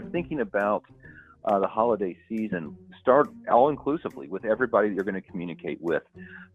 you're 0.00 0.10
thinking 0.10 0.40
about 0.40 0.84
uh, 1.44 1.58
the 1.58 1.66
holiday 1.66 2.16
season, 2.28 2.76
start 3.00 3.28
all 3.50 3.70
inclusively 3.70 4.28
with 4.28 4.44
everybody 4.44 4.88
that 4.88 4.94
you're 4.94 5.04
going 5.04 5.14
to 5.14 5.20
communicate 5.20 5.80
with 5.80 6.02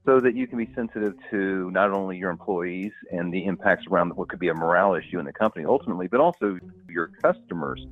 so 0.05 0.19
that 0.19 0.35
you 0.35 0.47
can 0.47 0.57
be 0.57 0.69
sensitive 0.75 1.13
to 1.31 1.71
not 1.71 1.91
only 1.91 2.17
your 2.17 2.29
employees 2.29 2.91
and 3.11 3.33
the 3.33 3.45
impacts 3.45 3.85
around 3.89 4.15
what 4.15 4.29
could 4.29 4.39
be 4.39 4.49
a 4.49 4.53
morale 4.53 4.93
issue 4.93 5.19
in 5.19 5.25
the 5.25 5.33
company 5.33 5.65
ultimately, 5.65 6.07
but 6.07 6.19
also 6.19 6.59
your 6.87 7.07
customers. 7.21 7.85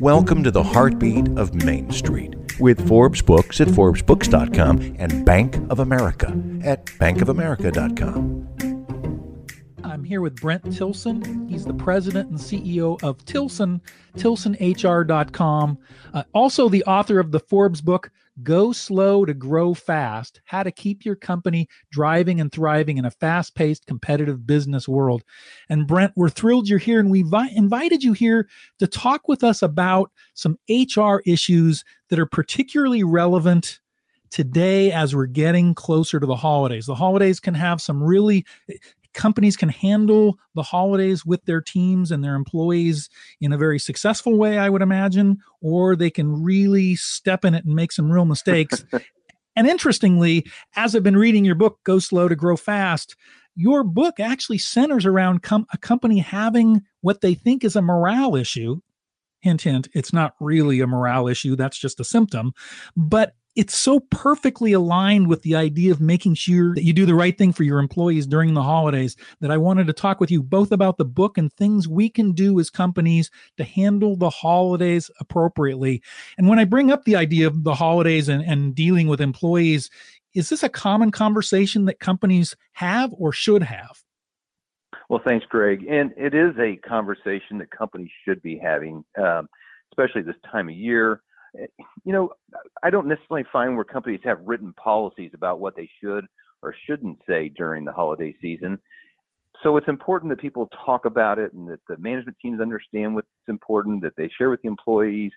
Welcome 0.00 0.42
to 0.44 0.50
the 0.50 0.62
heartbeat 0.62 1.28
of 1.36 1.54
Main 1.54 1.90
Street 1.90 2.34
with 2.58 2.86
Forbes 2.88 3.20
Books 3.20 3.60
at 3.60 3.68
ForbesBooks.com 3.68 4.96
and 4.98 5.24
Bank 5.24 5.56
of 5.70 5.80
America 5.80 6.28
at 6.64 6.86
BankofAmerica.com. 6.86 8.67
Here 10.08 10.22
with 10.22 10.36
Brent 10.36 10.72
Tilson. 10.74 11.46
He's 11.50 11.66
the 11.66 11.74
president 11.74 12.30
and 12.30 12.38
CEO 12.38 12.98
of 13.02 13.22
Tilson, 13.26 13.82
tilsonhr.com. 14.16 15.78
Uh, 16.14 16.22
also, 16.32 16.70
the 16.70 16.82
author 16.84 17.20
of 17.20 17.30
the 17.30 17.40
Forbes 17.40 17.82
book, 17.82 18.10
Go 18.42 18.72
Slow 18.72 19.26
to 19.26 19.34
Grow 19.34 19.74
Fast 19.74 20.40
How 20.46 20.62
to 20.62 20.72
Keep 20.72 21.04
Your 21.04 21.14
Company 21.14 21.68
Driving 21.92 22.40
and 22.40 22.50
Thriving 22.50 22.96
in 22.96 23.04
a 23.04 23.10
Fast 23.10 23.54
Paced 23.54 23.84
Competitive 23.84 24.46
Business 24.46 24.88
World. 24.88 25.24
And 25.68 25.86
Brent, 25.86 26.14
we're 26.16 26.30
thrilled 26.30 26.70
you're 26.70 26.78
here, 26.78 27.00
and 27.00 27.10
we 27.10 27.20
vi- 27.20 27.50
invited 27.54 28.02
you 28.02 28.14
here 28.14 28.48
to 28.78 28.86
talk 28.86 29.28
with 29.28 29.44
us 29.44 29.60
about 29.60 30.10
some 30.32 30.58
HR 30.70 31.18
issues 31.26 31.84
that 32.08 32.18
are 32.18 32.24
particularly 32.24 33.04
relevant 33.04 33.78
today 34.30 34.92
as 34.92 35.14
we're 35.14 35.26
getting 35.26 35.74
closer 35.74 36.18
to 36.20 36.26
the 36.26 36.36
holidays. 36.36 36.86
The 36.86 36.94
holidays 36.94 37.40
can 37.40 37.54
have 37.54 37.80
some 37.80 38.02
really 38.02 38.46
companies 39.14 39.56
can 39.56 39.68
handle 39.68 40.38
the 40.54 40.62
holidays 40.62 41.24
with 41.24 41.44
their 41.44 41.60
teams 41.60 42.10
and 42.10 42.22
their 42.22 42.34
employees 42.34 43.08
in 43.40 43.52
a 43.52 43.58
very 43.58 43.78
successful 43.78 44.36
way, 44.36 44.58
I 44.58 44.68
would 44.68 44.82
imagine, 44.82 45.38
or 45.60 45.96
they 45.96 46.10
can 46.10 46.42
really 46.42 46.96
step 46.96 47.44
in 47.44 47.54
it 47.54 47.64
and 47.64 47.74
make 47.74 47.92
some 47.92 48.10
real 48.10 48.24
mistakes. 48.24 48.84
and 49.56 49.66
interestingly, 49.66 50.46
as 50.76 50.94
I've 50.94 51.02
been 51.02 51.16
reading 51.16 51.44
your 51.44 51.54
book, 51.54 51.80
Go 51.84 51.98
Slow 51.98 52.28
to 52.28 52.36
Grow 52.36 52.56
Fast, 52.56 53.16
your 53.54 53.82
book 53.82 54.20
actually 54.20 54.58
centers 54.58 55.04
around 55.04 55.42
com- 55.42 55.66
a 55.72 55.78
company 55.78 56.20
having 56.20 56.82
what 57.00 57.20
they 57.22 57.34
think 57.34 57.64
is 57.64 57.74
a 57.74 57.82
morale 57.82 58.36
issue. 58.36 58.80
Hint, 59.40 59.62
hint, 59.62 59.88
it's 59.94 60.12
not 60.12 60.34
really 60.40 60.80
a 60.80 60.86
morale 60.86 61.28
issue. 61.28 61.56
That's 61.56 61.78
just 61.78 62.00
a 62.00 62.04
symptom. 62.04 62.52
But 62.96 63.34
it's 63.58 63.76
so 63.76 63.98
perfectly 63.98 64.72
aligned 64.72 65.26
with 65.26 65.42
the 65.42 65.56
idea 65.56 65.90
of 65.90 66.00
making 66.00 66.32
sure 66.32 66.76
that 66.76 66.84
you 66.84 66.92
do 66.92 67.04
the 67.04 67.14
right 67.16 67.36
thing 67.36 67.52
for 67.52 67.64
your 67.64 67.80
employees 67.80 68.24
during 68.24 68.54
the 68.54 68.62
holidays 68.62 69.16
that 69.40 69.50
I 69.50 69.56
wanted 69.56 69.88
to 69.88 69.92
talk 69.92 70.20
with 70.20 70.30
you 70.30 70.44
both 70.44 70.70
about 70.70 70.96
the 70.96 71.04
book 71.04 71.36
and 71.36 71.52
things 71.52 71.88
we 71.88 72.08
can 72.08 72.30
do 72.30 72.60
as 72.60 72.70
companies 72.70 73.32
to 73.56 73.64
handle 73.64 74.14
the 74.14 74.30
holidays 74.30 75.10
appropriately. 75.18 76.00
And 76.38 76.46
when 76.48 76.60
I 76.60 76.66
bring 76.66 76.92
up 76.92 77.04
the 77.04 77.16
idea 77.16 77.48
of 77.48 77.64
the 77.64 77.74
holidays 77.74 78.28
and, 78.28 78.44
and 78.44 78.76
dealing 78.76 79.08
with 79.08 79.20
employees, 79.20 79.90
is 80.36 80.50
this 80.50 80.62
a 80.62 80.68
common 80.68 81.10
conversation 81.10 81.86
that 81.86 81.98
companies 81.98 82.54
have 82.74 83.12
or 83.18 83.32
should 83.32 83.64
have? 83.64 84.04
Well, 85.08 85.20
thanks, 85.26 85.46
Greg. 85.46 85.84
And 85.90 86.12
it 86.16 86.32
is 86.32 86.54
a 86.60 86.76
conversation 86.88 87.58
that 87.58 87.72
companies 87.72 88.10
should 88.24 88.40
be 88.40 88.56
having, 88.56 89.04
um, 89.20 89.48
especially 89.90 90.22
this 90.22 90.36
time 90.48 90.68
of 90.68 90.76
year 90.76 91.22
you 92.04 92.12
know, 92.12 92.30
I 92.82 92.90
don't 92.90 93.08
necessarily 93.08 93.46
find 93.52 93.74
where 93.74 93.84
companies 93.84 94.20
have 94.24 94.38
written 94.44 94.72
policies 94.74 95.32
about 95.34 95.60
what 95.60 95.76
they 95.76 95.88
should 96.02 96.26
or 96.62 96.74
shouldn't 96.86 97.18
say 97.28 97.48
during 97.48 97.84
the 97.84 97.92
holiday 97.92 98.34
season. 98.40 98.78
So 99.62 99.76
it's 99.76 99.88
important 99.88 100.30
that 100.30 100.40
people 100.40 100.68
talk 100.84 101.04
about 101.04 101.38
it 101.38 101.52
and 101.52 101.68
that 101.68 101.80
the 101.88 101.96
management 101.98 102.36
teams 102.40 102.60
understand 102.60 103.14
what's 103.14 103.28
important, 103.48 104.02
that 104.02 104.14
they 104.16 104.30
share 104.38 104.50
with 104.50 104.62
the 104.62 104.68
employees, 104.68 105.32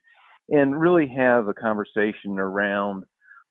and 0.49 0.79
really 0.79 1.07
have 1.07 1.47
a 1.47 1.53
conversation 1.53 2.37
around 2.37 3.03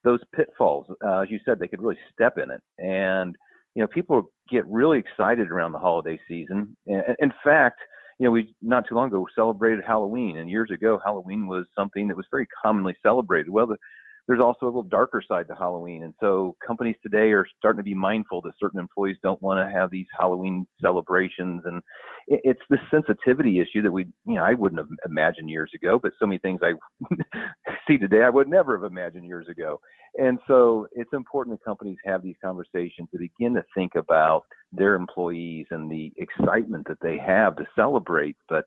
those 0.04 0.20
pitfalls. 0.34 0.86
Uh, 1.04 1.20
as 1.20 1.30
you 1.30 1.40
said, 1.44 1.58
they 1.58 1.68
could 1.68 1.82
really 1.82 1.98
step 2.12 2.38
in 2.38 2.50
it. 2.50 2.60
And, 2.78 3.36
you 3.74 3.82
know, 3.82 3.88
people 3.88 4.30
get 4.48 4.66
really 4.66 4.98
excited 4.98 5.50
around 5.50 5.72
the 5.72 5.78
holiday 5.78 6.18
season. 6.28 6.76
In 6.86 7.32
fact, 7.44 7.80
you 8.20 8.26
know, 8.26 8.32
we 8.32 8.54
not 8.60 8.86
too 8.86 8.94
long 8.94 9.08
ago 9.08 9.26
celebrated 9.34 9.82
Halloween, 9.84 10.36
and 10.36 10.50
years 10.50 10.70
ago, 10.70 11.00
Halloween 11.02 11.46
was 11.46 11.64
something 11.74 12.06
that 12.06 12.16
was 12.18 12.26
very 12.30 12.46
commonly 12.62 12.94
celebrated. 13.02 13.48
Well, 13.48 13.66
the, 13.66 13.78
there's 14.26 14.40
also 14.40 14.66
a 14.66 14.66
little 14.66 14.82
darker 14.82 15.22
side 15.26 15.48
to 15.48 15.54
Halloween, 15.54 16.04
and 16.04 16.14
so 16.20 16.56
companies 16.64 16.96
today 17.02 17.32
are 17.32 17.46
starting 17.58 17.78
to 17.78 17.84
be 17.84 17.94
mindful 17.94 18.40
that 18.42 18.52
certain 18.60 18.80
employees 18.80 19.16
don't 19.22 19.40
want 19.42 19.58
to 19.58 19.72
have 19.72 19.90
these 19.90 20.06
Halloween 20.18 20.66
celebrations, 20.80 21.62
and 21.64 21.82
it, 22.28 22.40
it's 22.44 22.60
this 22.70 22.80
sensitivity 22.90 23.60
issue 23.60 23.82
that 23.82 23.92
we, 23.92 24.06
you 24.26 24.34
know, 24.34 24.44
I 24.44 24.54
wouldn't 24.54 24.78
have 24.78 24.88
imagined 25.06 25.50
years 25.50 25.70
ago, 25.74 25.98
but 26.00 26.12
so 26.18 26.26
many 26.26 26.38
things 26.38 26.60
I 26.62 26.72
see 27.88 27.98
today 27.98 28.22
I 28.22 28.30
would 28.30 28.48
never 28.48 28.78
have 28.78 28.90
imagined 28.90 29.26
years 29.26 29.48
ago, 29.48 29.80
and 30.16 30.38
so 30.46 30.86
it's 30.92 31.12
important 31.12 31.58
that 31.58 31.64
companies 31.64 31.98
have 32.04 32.22
these 32.22 32.36
conversations 32.42 33.08
to 33.12 33.18
begin 33.18 33.54
to 33.54 33.64
think 33.74 33.94
about 33.94 34.44
their 34.72 34.94
employees 34.94 35.66
and 35.70 35.90
the 35.90 36.12
excitement 36.16 36.86
that 36.88 36.98
they 37.02 37.18
have 37.18 37.56
to 37.56 37.64
celebrate. 37.76 38.36
But 38.48 38.64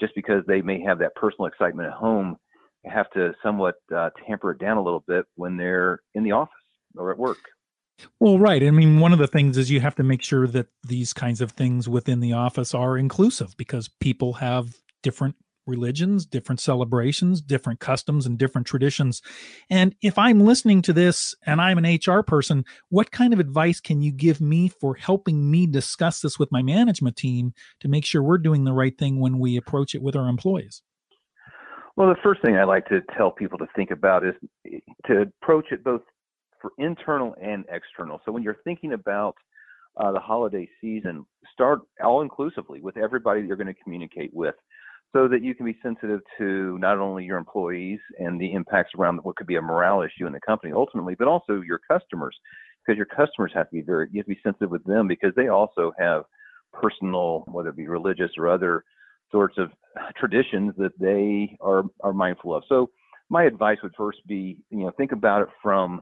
just 0.00 0.14
because 0.14 0.42
they 0.46 0.60
may 0.60 0.80
have 0.82 0.98
that 0.98 1.14
personal 1.14 1.46
excitement 1.46 1.88
at 1.88 1.94
home, 1.94 2.36
have 2.86 3.10
to 3.10 3.32
somewhat 3.42 3.76
uh, 3.94 4.10
tamper 4.26 4.52
it 4.52 4.58
down 4.58 4.76
a 4.76 4.82
little 4.82 5.04
bit 5.06 5.24
when 5.36 5.56
they're 5.56 6.00
in 6.14 6.24
the 6.24 6.32
office 6.32 6.52
or 6.96 7.10
at 7.10 7.18
work. 7.18 7.38
Well, 8.20 8.38
right. 8.38 8.62
I 8.62 8.70
mean, 8.70 9.00
one 9.00 9.12
of 9.12 9.18
the 9.18 9.26
things 9.26 9.56
is 9.56 9.70
you 9.70 9.80
have 9.80 9.94
to 9.96 10.02
make 10.02 10.22
sure 10.22 10.46
that 10.48 10.66
these 10.82 11.12
kinds 11.12 11.40
of 11.40 11.52
things 11.52 11.88
within 11.88 12.20
the 12.20 12.32
office 12.32 12.74
are 12.74 12.98
inclusive 12.98 13.56
because 13.56 13.88
people 14.00 14.34
have 14.34 14.74
different 15.02 15.36
religions, 15.66 16.26
different 16.26 16.60
celebrations, 16.60 17.40
different 17.40 17.80
customs, 17.80 18.26
and 18.26 18.38
different 18.38 18.66
traditions. 18.66 19.22
And 19.70 19.94
if 20.02 20.18
I'm 20.18 20.40
listening 20.40 20.82
to 20.82 20.92
this 20.92 21.34
and 21.46 21.60
I'm 21.60 21.78
an 21.78 21.98
HR 22.06 22.22
person, 22.22 22.64
what 22.90 23.10
kind 23.10 23.32
of 23.32 23.40
advice 23.40 23.80
can 23.80 24.02
you 24.02 24.12
give 24.12 24.40
me 24.40 24.68
for 24.68 24.94
helping 24.94 25.50
me 25.50 25.66
discuss 25.66 26.20
this 26.20 26.38
with 26.38 26.52
my 26.52 26.62
management 26.62 27.16
team 27.16 27.54
to 27.80 27.88
make 27.88 28.04
sure 28.04 28.22
we're 28.22 28.38
doing 28.38 28.64
the 28.64 28.72
right 28.72 28.96
thing 28.96 29.20
when 29.20 29.38
we 29.38 29.56
approach 29.56 29.94
it 29.94 30.02
with 30.02 30.16
our 30.16 30.28
employees? 30.28 30.82
Well, 31.96 32.08
the 32.08 32.16
first 32.24 32.42
thing 32.42 32.56
I 32.56 32.64
like 32.64 32.86
to 32.86 33.00
tell 33.16 33.30
people 33.30 33.58
to 33.58 33.66
think 33.76 33.92
about 33.92 34.24
is 34.26 34.34
to 35.06 35.22
approach 35.42 35.66
it 35.70 35.84
both 35.84 36.02
for 36.60 36.72
internal 36.78 37.36
and 37.40 37.64
external. 37.70 38.20
So 38.24 38.32
when 38.32 38.42
you're 38.42 38.56
thinking 38.64 38.94
about 38.94 39.36
uh, 39.96 40.10
the 40.10 40.18
holiday 40.18 40.68
season, 40.80 41.24
start 41.52 41.80
all 42.02 42.22
inclusively 42.22 42.80
with 42.80 42.96
everybody 42.96 43.40
that 43.40 43.46
you're 43.46 43.56
going 43.56 43.72
to 43.72 43.82
communicate 43.82 44.34
with 44.34 44.56
so 45.12 45.28
that 45.28 45.44
you 45.44 45.54
can 45.54 45.66
be 45.66 45.76
sensitive 45.84 46.20
to 46.38 46.76
not 46.78 46.98
only 46.98 47.24
your 47.24 47.38
employees 47.38 48.00
and 48.18 48.40
the 48.40 48.52
impacts 48.52 48.90
around 48.98 49.20
what 49.22 49.36
could 49.36 49.46
be 49.46 49.54
a 49.54 49.62
morale 49.62 50.02
issue 50.02 50.26
in 50.26 50.32
the 50.32 50.40
company 50.40 50.72
ultimately, 50.74 51.14
but 51.16 51.28
also 51.28 51.60
your 51.60 51.78
customers, 51.88 52.36
because 52.84 52.96
your 52.96 53.06
customers 53.06 53.52
have 53.54 53.68
to 53.68 53.76
be 53.76 53.82
very, 53.82 54.08
you 54.10 54.18
have 54.18 54.26
to 54.26 54.34
be 54.34 54.40
sensitive 54.42 54.70
with 54.70 54.82
them 54.84 55.06
because 55.06 55.32
they 55.36 55.46
also 55.46 55.92
have 55.96 56.24
personal, 56.72 57.44
whether 57.46 57.68
it 57.68 57.76
be 57.76 57.86
religious 57.86 58.32
or 58.36 58.48
other 58.48 58.84
sorts 59.34 59.58
of 59.58 59.70
traditions 60.16 60.72
that 60.78 60.92
they 61.00 61.56
are 61.60 61.82
are 62.02 62.12
mindful 62.12 62.54
of. 62.54 62.62
So 62.68 62.90
my 63.30 63.44
advice 63.44 63.78
would 63.82 63.94
first 63.96 64.18
be, 64.28 64.58
you 64.70 64.84
know, 64.84 64.92
think 64.96 65.10
about 65.10 65.42
it 65.42 65.48
from 65.60 66.00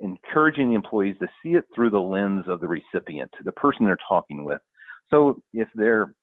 encouraging 0.00 0.70
the 0.70 0.74
employees 0.74 1.14
to 1.20 1.28
see 1.42 1.50
it 1.50 1.64
through 1.74 1.90
the 1.90 2.00
lens 2.00 2.44
of 2.48 2.60
the 2.60 2.66
recipient, 2.66 3.30
the 3.44 3.52
person 3.52 3.84
they're 3.84 3.98
talking 4.08 4.44
with. 4.44 4.60
So 5.10 5.40
if 5.52 5.68
they're 5.76 6.14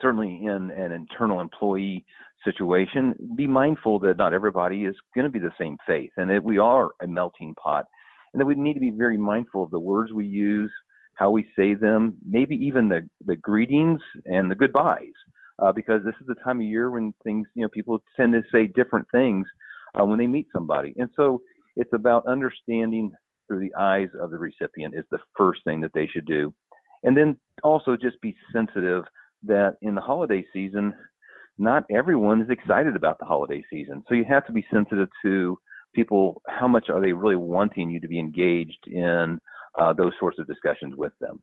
certainly 0.00 0.40
in 0.44 0.70
an 0.70 0.90
internal 0.90 1.40
employee 1.40 2.04
situation, 2.44 3.14
be 3.36 3.46
mindful 3.46 4.00
that 4.00 4.16
not 4.16 4.32
everybody 4.32 4.84
is 4.84 4.96
going 5.14 5.26
to 5.26 5.30
be 5.30 5.38
the 5.38 5.52
same 5.60 5.76
faith 5.86 6.10
and 6.16 6.28
that 6.30 6.42
we 6.42 6.58
are 6.58 6.90
a 7.02 7.06
melting 7.06 7.54
pot 7.62 7.84
and 8.32 8.40
that 8.40 8.46
we 8.46 8.54
need 8.54 8.74
to 8.74 8.80
be 8.80 8.90
very 8.90 9.18
mindful 9.18 9.62
of 9.62 9.70
the 9.70 9.78
words 9.78 10.12
we 10.12 10.26
use, 10.26 10.72
how 11.14 11.30
we 11.30 11.46
say 11.54 11.74
them, 11.74 12.16
maybe 12.26 12.56
even 12.56 12.88
the, 12.88 13.06
the 13.26 13.36
greetings 13.36 14.00
and 14.24 14.50
the 14.50 14.54
goodbyes, 14.54 15.12
uh, 15.58 15.72
because 15.72 16.02
this 16.04 16.14
is 16.20 16.26
the 16.26 16.34
time 16.36 16.60
of 16.60 16.66
year 16.66 16.90
when 16.90 17.12
things, 17.24 17.46
you 17.54 17.62
know, 17.62 17.68
people 17.68 18.02
tend 18.16 18.32
to 18.32 18.42
say 18.52 18.66
different 18.66 19.06
things 19.12 19.46
uh, 19.98 20.04
when 20.04 20.18
they 20.18 20.26
meet 20.26 20.46
somebody. 20.52 20.94
And 20.96 21.10
so 21.16 21.40
it's 21.76 21.92
about 21.92 22.26
understanding 22.26 23.12
through 23.46 23.60
the 23.60 23.74
eyes 23.78 24.08
of 24.20 24.30
the 24.30 24.38
recipient 24.38 24.94
is 24.94 25.04
the 25.10 25.18
first 25.36 25.62
thing 25.64 25.80
that 25.80 25.92
they 25.94 26.06
should 26.06 26.26
do. 26.26 26.54
And 27.02 27.16
then 27.16 27.36
also 27.62 27.96
just 27.96 28.20
be 28.20 28.34
sensitive 28.52 29.04
that 29.44 29.76
in 29.82 29.94
the 29.94 30.00
holiday 30.00 30.44
season, 30.52 30.94
not 31.58 31.84
everyone 31.90 32.40
is 32.40 32.50
excited 32.50 32.96
about 32.96 33.18
the 33.18 33.24
holiday 33.24 33.62
season. 33.70 34.02
So 34.08 34.14
you 34.14 34.24
have 34.28 34.46
to 34.46 34.52
be 34.52 34.64
sensitive 34.72 35.08
to 35.24 35.58
people. 35.94 36.40
How 36.48 36.68
much 36.68 36.88
are 36.88 37.00
they 37.00 37.12
really 37.12 37.36
wanting 37.36 37.90
you 37.90 38.00
to 38.00 38.08
be 38.08 38.18
engaged 38.18 38.86
in 38.86 39.38
uh, 39.78 39.92
those 39.92 40.12
sorts 40.18 40.38
of 40.38 40.46
discussions 40.46 40.94
with 40.96 41.12
them? 41.20 41.42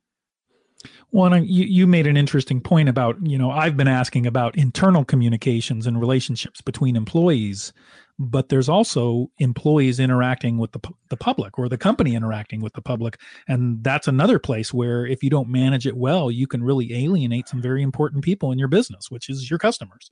Well, 1.12 1.34
and 1.34 1.48
you, 1.48 1.66
you 1.66 1.88
made 1.88 2.08
an 2.08 2.16
interesting 2.16 2.62
point 2.62 2.88
about, 2.88 3.18
you 3.22 3.38
know, 3.38 3.52
I've 3.52 3.76
been 3.76 3.88
asking 3.88 4.26
about 4.26 4.58
internal 4.58 5.04
communications 5.04 5.88
and 5.88 6.00
relationships 6.00 6.62
between 6.62 6.96
employees, 6.96 7.74
but 8.18 8.50
there's 8.50 8.70
also 8.70 9.30
employees 9.40 10.00
interacting 10.00 10.58
with 10.58 10.72
the, 10.72 10.80
the 11.10 11.18
public 11.18 11.60
or 11.60 11.68
the 11.68 11.78
company 11.78 12.16
interacting 12.16 12.62
with 12.62 12.74
the 12.74 12.81
public. 12.81 13.20
And 13.48 13.84
that's 13.84 14.08
another 14.08 14.40
place 14.40 14.74
where 14.74 15.06
if 15.06 15.24
you 15.24 15.30
don't 15.30 15.50
manage 15.50 15.86
it 15.86 15.98
well, 15.98 16.31
you 16.31 16.48
can 16.48 16.64
really 16.64 16.94
alienate 16.94 17.50
some 17.50 17.62
very 17.62 17.81
important 17.81 18.24
people 18.24 18.52
in 18.52 18.60
your 18.60 18.68
business, 18.68 19.12
which 19.12 19.30
is 19.30 19.50
your 19.50 19.60
customers. 19.60 20.12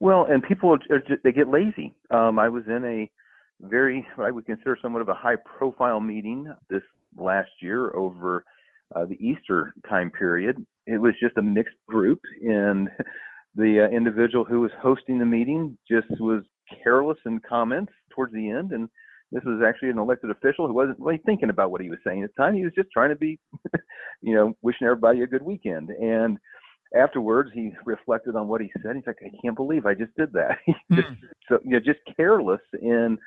Well, 0.00 0.26
and 0.28 0.42
people, 0.42 0.76
they 1.22 1.32
get 1.32 1.48
lazy. 1.48 1.94
Um, 2.10 2.38
I 2.38 2.48
was 2.48 2.64
in 2.66 2.84
a 2.84 3.10
very, 3.60 4.06
I 4.18 4.30
would 4.30 4.46
consider 4.46 4.76
somewhat 4.80 5.02
of 5.02 5.08
a 5.08 5.14
high 5.14 5.36
profile 5.36 6.00
meeting 6.00 6.52
this 6.68 6.82
last 7.16 7.50
year 7.60 7.94
over 7.96 8.44
uh, 8.98 9.04
the 9.06 9.18
Easter 9.24 9.74
time 9.88 10.10
period. 10.10 10.64
It 10.86 10.98
was 10.98 11.14
just 11.22 11.36
a 11.36 11.42
mixed 11.42 11.76
group, 11.86 12.20
and 12.42 12.88
the 13.54 13.86
uh, 13.86 13.94
individual 13.94 14.44
who 14.44 14.60
was 14.60 14.70
hosting 14.80 15.18
the 15.18 15.26
meeting 15.26 15.76
just 15.90 16.08
was 16.20 16.42
careless 16.82 17.18
in 17.26 17.40
comments 17.48 17.92
towards 18.14 18.32
the 18.32 18.50
end. 18.50 18.72
And 18.72 18.88
this 19.32 19.42
was 19.44 19.62
actually 19.66 19.90
an 19.90 19.98
elected 19.98 20.30
official 20.30 20.66
who 20.66 20.74
wasn't 20.74 20.98
really 21.00 21.20
thinking 21.26 21.50
about 21.50 21.70
what 21.70 21.80
he 21.80 21.90
was 21.90 21.98
saying 22.06 22.22
at 22.22 22.30
the 22.34 22.42
time. 22.42 22.54
He 22.54 22.64
was 22.64 22.72
just 22.74 22.90
trying 22.92 23.10
to 23.10 23.16
be, 23.16 23.38
you 24.22 24.34
know, 24.34 24.54
wishing 24.62 24.86
everybody 24.86 25.22
a 25.22 25.26
good 25.26 25.42
weekend. 25.42 25.90
And 25.90 26.38
afterwards, 26.96 27.50
he 27.52 27.72
reflected 27.84 28.36
on 28.36 28.48
what 28.48 28.60
he 28.60 28.70
said. 28.82 28.96
He's 28.96 29.06
like, 29.06 29.18
I 29.22 29.30
can't 29.42 29.56
believe 29.56 29.84
I 29.84 29.94
just 29.94 30.14
did 30.16 30.32
that. 30.32 30.56
just, 30.92 31.08
hmm. 31.08 31.14
so, 31.48 31.58
you 31.64 31.72
know, 31.72 31.80
just 31.80 32.00
careless 32.16 32.60
in 32.80 33.18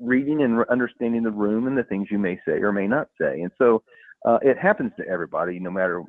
reading 0.00 0.42
and 0.42 0.64
understanding 0.70 1.22
the 1.22 1.30
room 1.30 1.66
and 1.66 1.78
the 1.78 1.84
things 1.84 2.08
you 2.10 2.18
may 2.18 2.38
say 2.46 2.54
or 2.54 2.72
may 2.72 2.86
not 2.86 3.08
say. 3.20 3.40
And 3.40 3.50
so 3.56 3.82
uh, 4.24 4.38
it 4.42 4.58
happens 4.58 4.92
to 4.98 5.06
everybody, 5.06 5.58
no 5.58 5.70
matter 5.70 6.02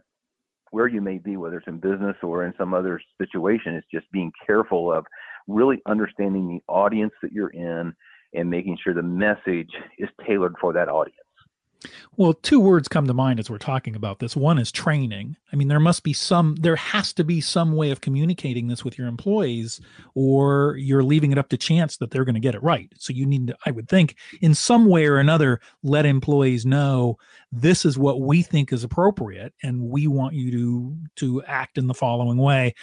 where 0.72 0.88
you 0.88 1.02
may 1.02 1.18
be, 1.18 1.38
whether 1.38 1.58
it's 1.58 1.68
in 1.68 1.80
business 1.80 2.16
or 2.22 2.46
in 2.46 2.54
some 2.58 2.74
other 2.74 3.00
situation. 3.22 3.74
It's 3.74 3.88
just 3.94 4.12
being 4.12 4.32
careful 4.46 4.92
of 4.92 5.06
really 5.48 5.82
understanding 5.88 6.48
the 6.48 6.72
audience 6.72 7.14
that 7.22 7.32
you're 7.32 7.50
in 7.50 7.94
and 8.34 8.50
making 8.50 8.78
sure 8.84 8.94
the 8.94 9.02
message 9.02 9.70
is 9.98 10.10
tailored 10.26 10.56
for 10.60 10.74
that 10.74 10.90
audience. 10.90 11.16
Well, 12.16 12.34
two 12.34 12.60
words 12.60 12.88
come 12.88 13.06
to 13.06 13.14
mind 13.14 13.40
as 13.40 13.50
we're 13.50 13.60
talking 13.60 13.96
about 13.96 14.20
this. 14.20 14.36
One 14.36 14.58
is 14.58 14.72
training. 14.72 15.38
I 15.54 15.56
mean, 15.56 15.68
there 15.68 15.80
must 15.80 16.04
be 16.04 16.14
some, 16.14 16.56
there 16.56 16.76
has 16.76 17.14
to 17.14 17.24
be 17.24 17.40
some 17.40 17.76
way 17.76 17.92
of 17.92 18.02
communicating 18.02 18.68
this 18.68 18.84
with 18.84 18.98
your 18.98 19.08
employees, 19.08 19.80
or 20.16 20.76
you're 20.78 21.04
leaving 21.04 21.32
it 21.32 21.38
up 21.38 21.50
to 21.50 21.58
chance 21.58 21.98
that 21.98 22.10
they're 22.10 22.26
going 22.26 22.36
to 22.36 22.42
get 22.42 22.56
it 22.56 22.64
right. 22.64 22.92
So 22.98 23.14
you 23.14 23.26
need 23.26 23.48
to, 23.48 23.58
I 23.66 23.72
would 23.72 23.88
think, 23.88 24.16
in 24.42 24.56
some 24.56 24.88
way 24.88 25.06
or 25.06 25.18
another, 25.18 25.60
let 25.84 26.06
employees 26.06 26.66
know 26.66 27.18
this 27.52 27.86
is 27.86 27.98
what 27.98 28.22
we 28.22 28.42
think 28.42 28.74
is 28.74 28.84
appropriate, 28.84 29.54
and 29.64 29.82
we 29.82 30.08
want 30.08 30.34
you 30.34 30.52
to 30.52 30.98
to 31.18 31.44
act 31.44 31.78
in 31.78 31.88
the 31.88 31.94
following 31.94 32.38
way 32.38 32.74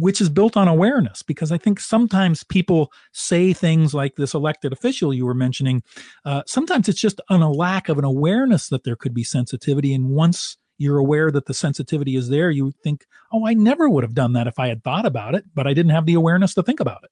which 0.00 0.20
is 0.20 0.28
built 0.28 0.56
on 0.56 0.68
awareness 0.68 1.22
because 1.22 1.52
i 1.52 1.58
think 1.58 1.78
sometimes 1.78 2.44
people 2.44 2.92
say 3.12 3.52
things 3.52 3.92
like 3.94 4.16
this 4.16 4.34
elected 4.34 4.72
official 4.72 5.12
you 5.12 5.26
were 5.26 5.34
mentioning 5.34 5.82
uh, 6.24 6.42
sometimes 6.46 6.88
it's 6.88 7.00
just 7.00 7.20
on 7.28 7.42
a 7.42 7.50
lack 7.50 7.88
of 7.88 7.98
an 7.98 8.04
awareness 8.04 8.68
that 8.68 8.84
there 8.84 8.96
could 8.96 9.14
be 9.14 9.24
sensitivity 9.24 9.94
and 9.94 10.10
once 10.10 10.56
you're 10.78 10.98
aware 10.98 11.30
that 11.30 11.46
the 11.46 11.54
sensitivity 11.54 12.16
is 12.16 12.28
there 12.28 12.50
you 12.50 12.72
think 12.82 13.04
oh 13.32 13.46
i 13.46 13.54
never 13.54 13.88
would 13.88 14.04
have 14.04 14.14
done 14.14 14.32
that 14.32 14.46
if 14.46 14.58
i 14.58 14.68
had 14.68 14.82
thought 14.82 15.06
about 15.06 15.34
it 15.34 15.44
but 15.54 15.66
i 15.66 15.74
didn't 15.74 15.92
have 15.92 16.06
the 16.06 16.14
awareness 16.14 16.54
to 16.54 16.62
think 16.62 16.80
about 16.80 17.04
it 17.04 17.10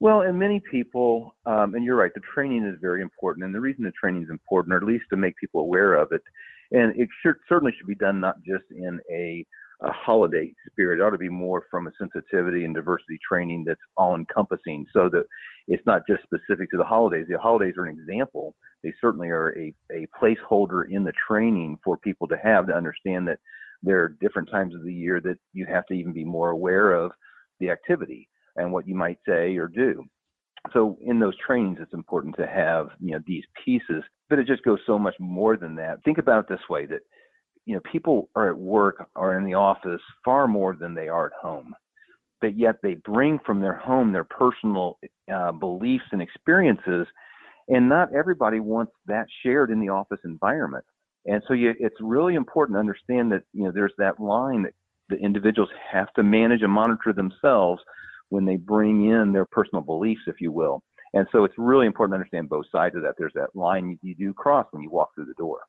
well, 0.00 0.20
and 0.20 0.38
many 0.38 0.60
people, 0.60 1.34
um, 1.44 1.74
and 1.74 1.84
you're 1.84 1.96
right, 1.96 2.12
the 2.14 2.20
training 2.32 2.64
is 2.64 2.76
very 2.80 3.02
important. 3.02 3.44
And 3.44 3.52
the 3.52 3.60
reason 3.60 3.82
the 3.82 3.90
training 4.00 4.22
is 4.22 4.30
important, 4.30 4.72
or 4.72 4.76
at 4.76 4.84
least 4.84 5.06
to 5.10 5.16
make 5.16 5.36
people 5.38 5.60
aware 5.60 5.94
of 5.94 6.12
it, 6.12 6.22
and 6.70 6.94
it 6.96 7.08
should, 7.22 7.34
certainly 7.48 7.72
should 7.76 7.88
be 7.88 7.96
done 7.96 8.20
not 8.20 8.36
just 8.42 8.64
in 8.70 9.00
a 9.10 9.44
a 9.82 9.92
holiday 9.92 10.52
spirit. 10.70 10.98
It 10.98 11.02
ought 11.02 11.10
to 11.10 11.18
be 11.18 11.28
more 11.28 11.64
from 11.70 11.86
a 11.86 11.92
sensitivity 11.98 12.64
and 12.64 12.74
diversity 12.74 13.18
training 13.26 13.64
that's 13.64 13.80
all 13.96 14.16
encompassing 14.16 14.86
so 14.92 15.08
that 15.10 15.24
it's 15.68 15.86
not 15.86 16.02
just 16.08 16.22
specific 16.22 16.70
to 16.70 16.76
the 16.76 16.84
holidays. 16.84 17.26
The 17.28 17.38
holidays 17.38 17.74
are 17.78 17.86
an 17.86 17.96
example. 17.96 18.54
They 18.82 18.92
certainly 19.00 19.28
are 19.28 19.56
a, 19.56 19.72
a 19.92 20.06
placeholder 20.20 20.90
in 20.90 21.04
the 21.04 21.12
training 21.26 21.78
for 21.84 21.96
people 21.96 22.26
to 22.28 22.36
have 22.42 22.66
to 22.66 22.74
understand 22.74 23.28
that 23.28 23.38
there 23.82 24.02
are 24.02 24.16
different 24.20 24.50
times 24.50 24.74
of 24.74 24.84
the 24.84 24.92
year 24.92 25.20
that 25.20 25.38
you 25.52 25.66
have 25.66 25.86
to 25.86 25.94
even 25.94 26.12
be 26.12 26.24
more 26.24 26.50
aware 26.50 26.92
of 26.92 27.12
the 27.60 27.70
activity 27.70 28.28
and 28.56 28.72
what 28.72 28.88
you 28.88 28.94
might 28.94 29.18
say 29.26 29.56
or 29.56 29.68
do. 29.68 30.04
So 30.72 30.98
in 31.00 31.20
those 31.20 31.36
trainings, 31.44 31.78
it's 31.80 31.94
important 31.94 32.36
to 32.36 32.46
have, 32.46 32.88
you 33.00 33.12
know, 33.12 33.20
these 33.26 33.44
pieces, 33.64 34.02
but 34.28 34.40
it 34.40 34.46
just 34.46 34.64
goes 34.64 34.80
so 34.86 34.98
much 34.98 35.14
more 35.20 35.56
than 35.56 35.76
that. 35.76 36.02
Think 36.04 36.18
about 36.18 36.40
it 36.44 36.48
this 36.48 36.68
way 36.68 36.86
that 36.86 37.00
you 37.68 37.74
know, 37.74 37.82
people 37.92 38.30
are 38.34 38.48
at 38.48 38.56
work 38.56 39.06
or 39.14 39.36
in 39.36 39.44
the 39.44 39.52
office 39.52 40.00
far 40.24 40.48
more 40.48 40.74
than 40.74 40.94
they 40.94 41.08
are 41.08 41.26
at 41.26 41.32
home, 41.38 41.74
but 42.40 42.58
yet 42.58 42.76
they 42.82 42.94
bring 42.94 43.38
from 43.44 43.60
their 43.60 43.76
home 43.76 44.10
their 44.10 44.24
personal 44.24 44.98
uh, 45.30 45.52
beliefs 45.52 46.06
and 46.10 46.22
experiences, 46.22 47.06
and 47.68 47.86
not 47.86 48.08
everybody 48.14 48.58
wants 48.58 48.92
that 49.06 49.26
shared 49.42 49.70
in 49.70 49.80
the 49.80 49.90
office 49.90 50.20
environment. 50.24 50.84
And 51.26 51.42
so 51.46 51.52
you, 51.52 51.74
it's 51.78 52.00
really 52.00 52.36
important 52.36 52.76
to 52.76 52.80
understand 52.80 53.30
that 53.32 53.42
you 53.52 53.64
know 53.64 53.70
there's 53.70 53.92
that 53.98 54.18
line 54.18 54.62
that 54.62 54.72
the 55.10 55.16
individuals 55.16 55.68
have 55.92 56.10
to 56.14 56.22
manage 56.22 56.62
and 56.62 56.72
monitor 56.72 57.12
themselves 57.12 57.82
when 58.30 58.46
they 58.46 58.56
bring 58.56 59.10
in 59.10 59.34
their 59.34 59.44
personal 59.44 59.82
beliefs, 59.82 60.22
if 60.26 60.40
you 60.40 60.52
will. 60.52 60.82
And 61.12 61.26
so 61.32 61.44
it's 61.44 61.54
really 61.58 61.86
important 61.86 62.12
to 62.12 62.16
understand 62.16 62.48
both 62.48 62.64
sides 62.72 62.96
of 62.96 63.02
that. 63.02 63.14
There's 63.18 63.32
that 63.34 63.54
line 63.54 63.98
you 64.02 64.14
do 64.14 64.32
cross 64.32 64.66
when 64.70 64.82
you 64.82 64.90
walk 64.90 65.14
through 65.14 65.26
the 65.26 65.34
door. 65.34 65.60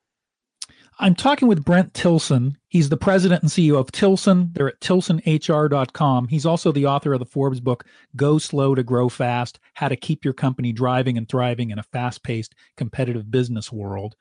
I'm 1.02 1.16
talking 1.16 1.48
with 1.48 1.64
Brent 1.64 1.94
Tilson. 1.94 2.58
He's 2.68 2.90
the 2.90 2.98
president 2.98 3.42
and 3.42 3.50
CEO 3.50 3.80
of 3.80 3.90
Tilson. 3.90 4.50
They're 4.52 4.68
at 4.68 4.82
tilsonhr.com. 4.82 6.28
He's 6.28 6.46
also 6.46 6.74
the 6.74 6.88
author 6.88 7.14
of 7.14 7.20
the 7.20 7.26
Forbes 7.26 7.62
book, 7.62 7.86
Go 8.18 8.38
Slow 8.38 8.76
to 8.76 8.84
Grow 8.84 9.08
Fast 9.08 9.62
How 9.76 9.88
to 9.88 9.96
Keep 9.96 10.26
Your 10.26 10.34
Company 10.34 10.74
Driving 10.74 11.18
and 11.18 11.30
Thriving 11.30 11.70
in 11.70 11.80
a 11.80 11.84
Fast 11.84 12.22
Paced 12.24 12.54
Competitive 12.76 13.32
Business 13.32 13.72
World. 13.72 14.18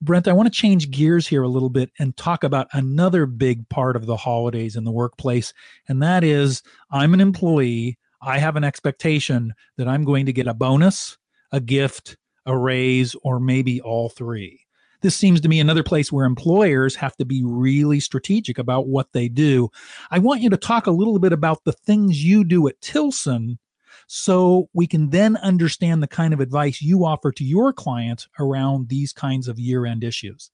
Brent, 0.00 0.26
I 0.26 0.32
want 0.32 0.46
to 0.50 0.58
change 0.58 0.90
gears 0.90 1.26
here 1.26 1.42
a 1.42 1.48
little 1.48 1.68
bit 1.68 1.90
and 1.98 2.16
talk 2.16 2.42
about 2.42 2.68
another 2.72 3.26
big 3.26 3.68
part 3.68 3.94
of 3.94 4.06
the 4.06 4.16
holidays 4.16 4.76
in 4.76 4.84
the 4.84 4.92
workplace. 4.92 5.52
And 5.88 6.02
that 6.02 6.24
is 6.24 6.62
I'm 6.90 7.12
an 7.12 7.20
employee. 7.20 7.98
I 8.22 8.38
have 8.38 8.56
an 8.56 8.64
expectation 8.64 9.52
that 9.76 9.88
I'm 9.88 10.04
going 10.04 10.24
to 10.24 10.32
get 10.32 10.46
a 10.46 10.54
bonus, 10.54 11.18
a 11.52 11.60
gift, 11.60 12.16
a 12.46 12.56
raise, 12.56 13.14
or 13.22 13.38
maybe 13.38 13.82
all 13.82 14.08
three 14.08 14.63
this 15.04 15.14
seems 15.14 15.42
to 15.42 15.48
me 15.48 15.60
another 15.60 15.82
place 15.82 16.10
where 16.10 16.24
employers 16.24 16.96
have 16.96 17.14
to 17.18 17.26
be 17.26 17.42
really 17.44 18.00
strategic 18.00 18.56
about 18.56 18.88
what 18.88 19.12
they 19.12 19.28
do. 19.28 19.68
I 20.10 20.18
want 20.18 20.40
you 20.40 20.48
to 20.48 20.56
talk 20.56 20.86
a 20.86 20.90
little 20.90 21.18
bit 21.18 21.34
about 21.34 21.62
the 21.64 21.72
things 21.72 22.24
you 22.24 22.42
do 22.42 22.66
at 22.68 22.80
Tilson 22.80 23.58
so 24.06 24.70
we 24.72 24.86
can 24.86 25.10
then 25.10 25.36
understand 25.36 26.02
the 26.02 26.08
kind 26.08 26.32
of 26.32 26.40
advice 26.40 26.80
you 26.80 27.04
offer 27.04 27.32
to 27.32 27.44
your 27.44 27.70
clients 27.70 28.28
around 28.40 28.88
these 28.88 29.12
kinds 29.12 29.46
of 29.46 29.58
year 29.58 29.84
end 29.84 30.02
issues. 30.02 30.50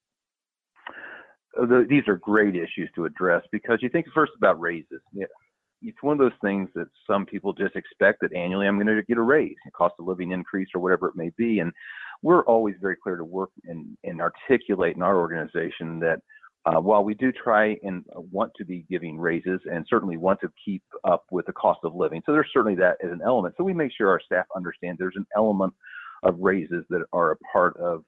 Uh, 1.56 1.84
these 1.88 2.08
are 2.08 2.16
great 2.16 2.56
issues 2.56 2.90
to 2.96 3.04
address 3.04 3.44
because 3.52 3.78
you 3.82 3.88
think 3.88 4.06
first 4.12 4.32
about 4.36 4.60
raises. 4.60 5.00
It's 5.80 6.02
one 6.02 6.14
of 6.14 6.18
those 6.18 6.38
things 6.42 6.68
that 6.74 6.88
some 7.06 7.24
people 7.24 7.52
just 7.52 7.76
expect 7.76 8.18
that 8.22 8.34
annually 8.34 8.66
I'm 8.66 8.82
going 8.82 8.88
to 8.88 9.02
get 9.04 9.16
a 9.16 9.22
raise, 9.22 9.54
a 9.68 9.70
cost 9.70 9.94
of 10.00 10.06
living 10.06 10.32
increase, 10.32 10.68
or 10.74 10.80
whatever 10.80 11.06
it 11.06 11.14
may 11.14 11.30
be. 11.36 11.60
And 11.60 11.72
we're 12.22 12.44
always 12.44 12.74
very 12.80 12.96
clear 12.96 13.16
to 13.16 13.24
work 13.24 13.50
and, 13.64 13.96
and 14.04 14.20
articulate 14.20 14.96
in 14.96 15.02
our 15.02 15.18
organization 15.18 15.98
that 16.00 16.20
uh, 16.66 16.78
while 16.78 17.02
we 17.02 17.14
do 17.14 17.32
try 17.32 17.78
and 17.82 18.04
want 18.14 18.52
to 18.56 18.64
be 18.64 18.84
giving 18.90 19.18
raises 19.18 19.60
and 19.70 19.86
certainly 19.88 20.18
want 20.18 20.38
to 20.40 20.52
keep 20.62 20.82
up 21.04 21.24
with 21.30 21.46
the 21.46 21.52
cost 21.52 21.80
of 21.84 21.94
living, 21.94 22.20
so 22.26 22.32
there's 22.32 22.50
certainly 22.52 22.74
that 22.76 22.96
as 23.02 23.10
an 23.10 23.20
element. 23.24 23.54
So 23.56 23.64
we 23.64 23.72
make 23.72 23.92
sure 23.96 24.10
our 24.10 24.20
staff 24.20 24.44
understand 24.54 24.98
there's 24.98 25.16
an 25.16 25.26
element 25.34 25.72
of 26.22 26.36
raises 26.38 26.84
that 26.90 27.02
are 27.14 27.32
a 27.32 27.36
part 27.50 27.76
of 27.78 28.04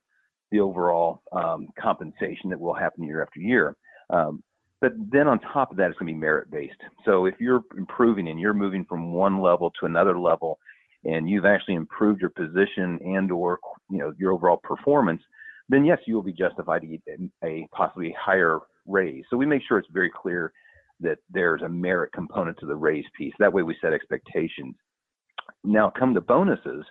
the 0.50 0.61
overall 0.61 1.23
um, 1.33 1.69
compensation 1.81 2.50
that 2.50 2.61
will 2.61 2.75
happen 2.75 3.04
year 3.04 3.23
after 3.23 3.40
year. 3.40 3.75
Um, 4.11 4.42
but 4.83 4.92
then 5.11 5.28
on 5.28 5.38
top 5.38 5.71
of 5.71 5.76
that, 5.78 5.88
it's 5.88 5.99
going 5.99 6.09
to 6.09 6.12
be 6.12 6.19
merit 6.19 6.50
based. 6.50 6.76
So 7.07 7.25
if 7.25 7.37
you're 7.38 7.62
improving 7.78 8.28
and 8.28 8.38
you're 8.38 8.52
moving 8.52 8.85
from 8.85 9.12
one 9.12 9.40
level 9.40 9.73
to 9.81 9.87
another 9.87 10.19
level, 10.19 10.59
and 11.05 11.29
you've 11.29 11.45
actually 11.45 11.75
improved 11.75 12.21
your 12.21 12.31
position 12.31 12.99
and 13.05 13.31
or 13.31 13.59
you 13.91 13.99
know 13.99 14.13
your 14.19 14.33
overall 14.33 14.61
performance, 14.63 15.23
then 15.69 15.85
yes, 15.85 15.99
you 16.07 16.15
will 16.15 16.23
be 16.23 16.33
justified 16.33 16.83
to 16.83 16.87
get 16.87 17.01
a 17.45 17.67
possibly 17.73 18.15
higher 18.19 18.61
raise. 18.87 19.25
So 19.31 19.37
we 19.37 19.47
make 19.47 19.63
sure 19.67 19.79
it's 19.79 19.89
very 19.93 20.11
clear 20.11 20.53
that 21.01 21.19
there's 21.31 21.63
a 21.63 21.69
merit 21.69 22.13
component 22.13 22.59
to 22.59 22.67
the 22.67 22.77
raise 22.77 23.05
piece. 23.17 23.35
That 23.39 23.53
way 23.53 23.63
we 23.63 23.77
set 23.81 23.93
expectations. 23.93 24.75
Now 25.65 25.93
come 25.97 26.15
to 26.15 26.21
bonuses, 26.21 26.85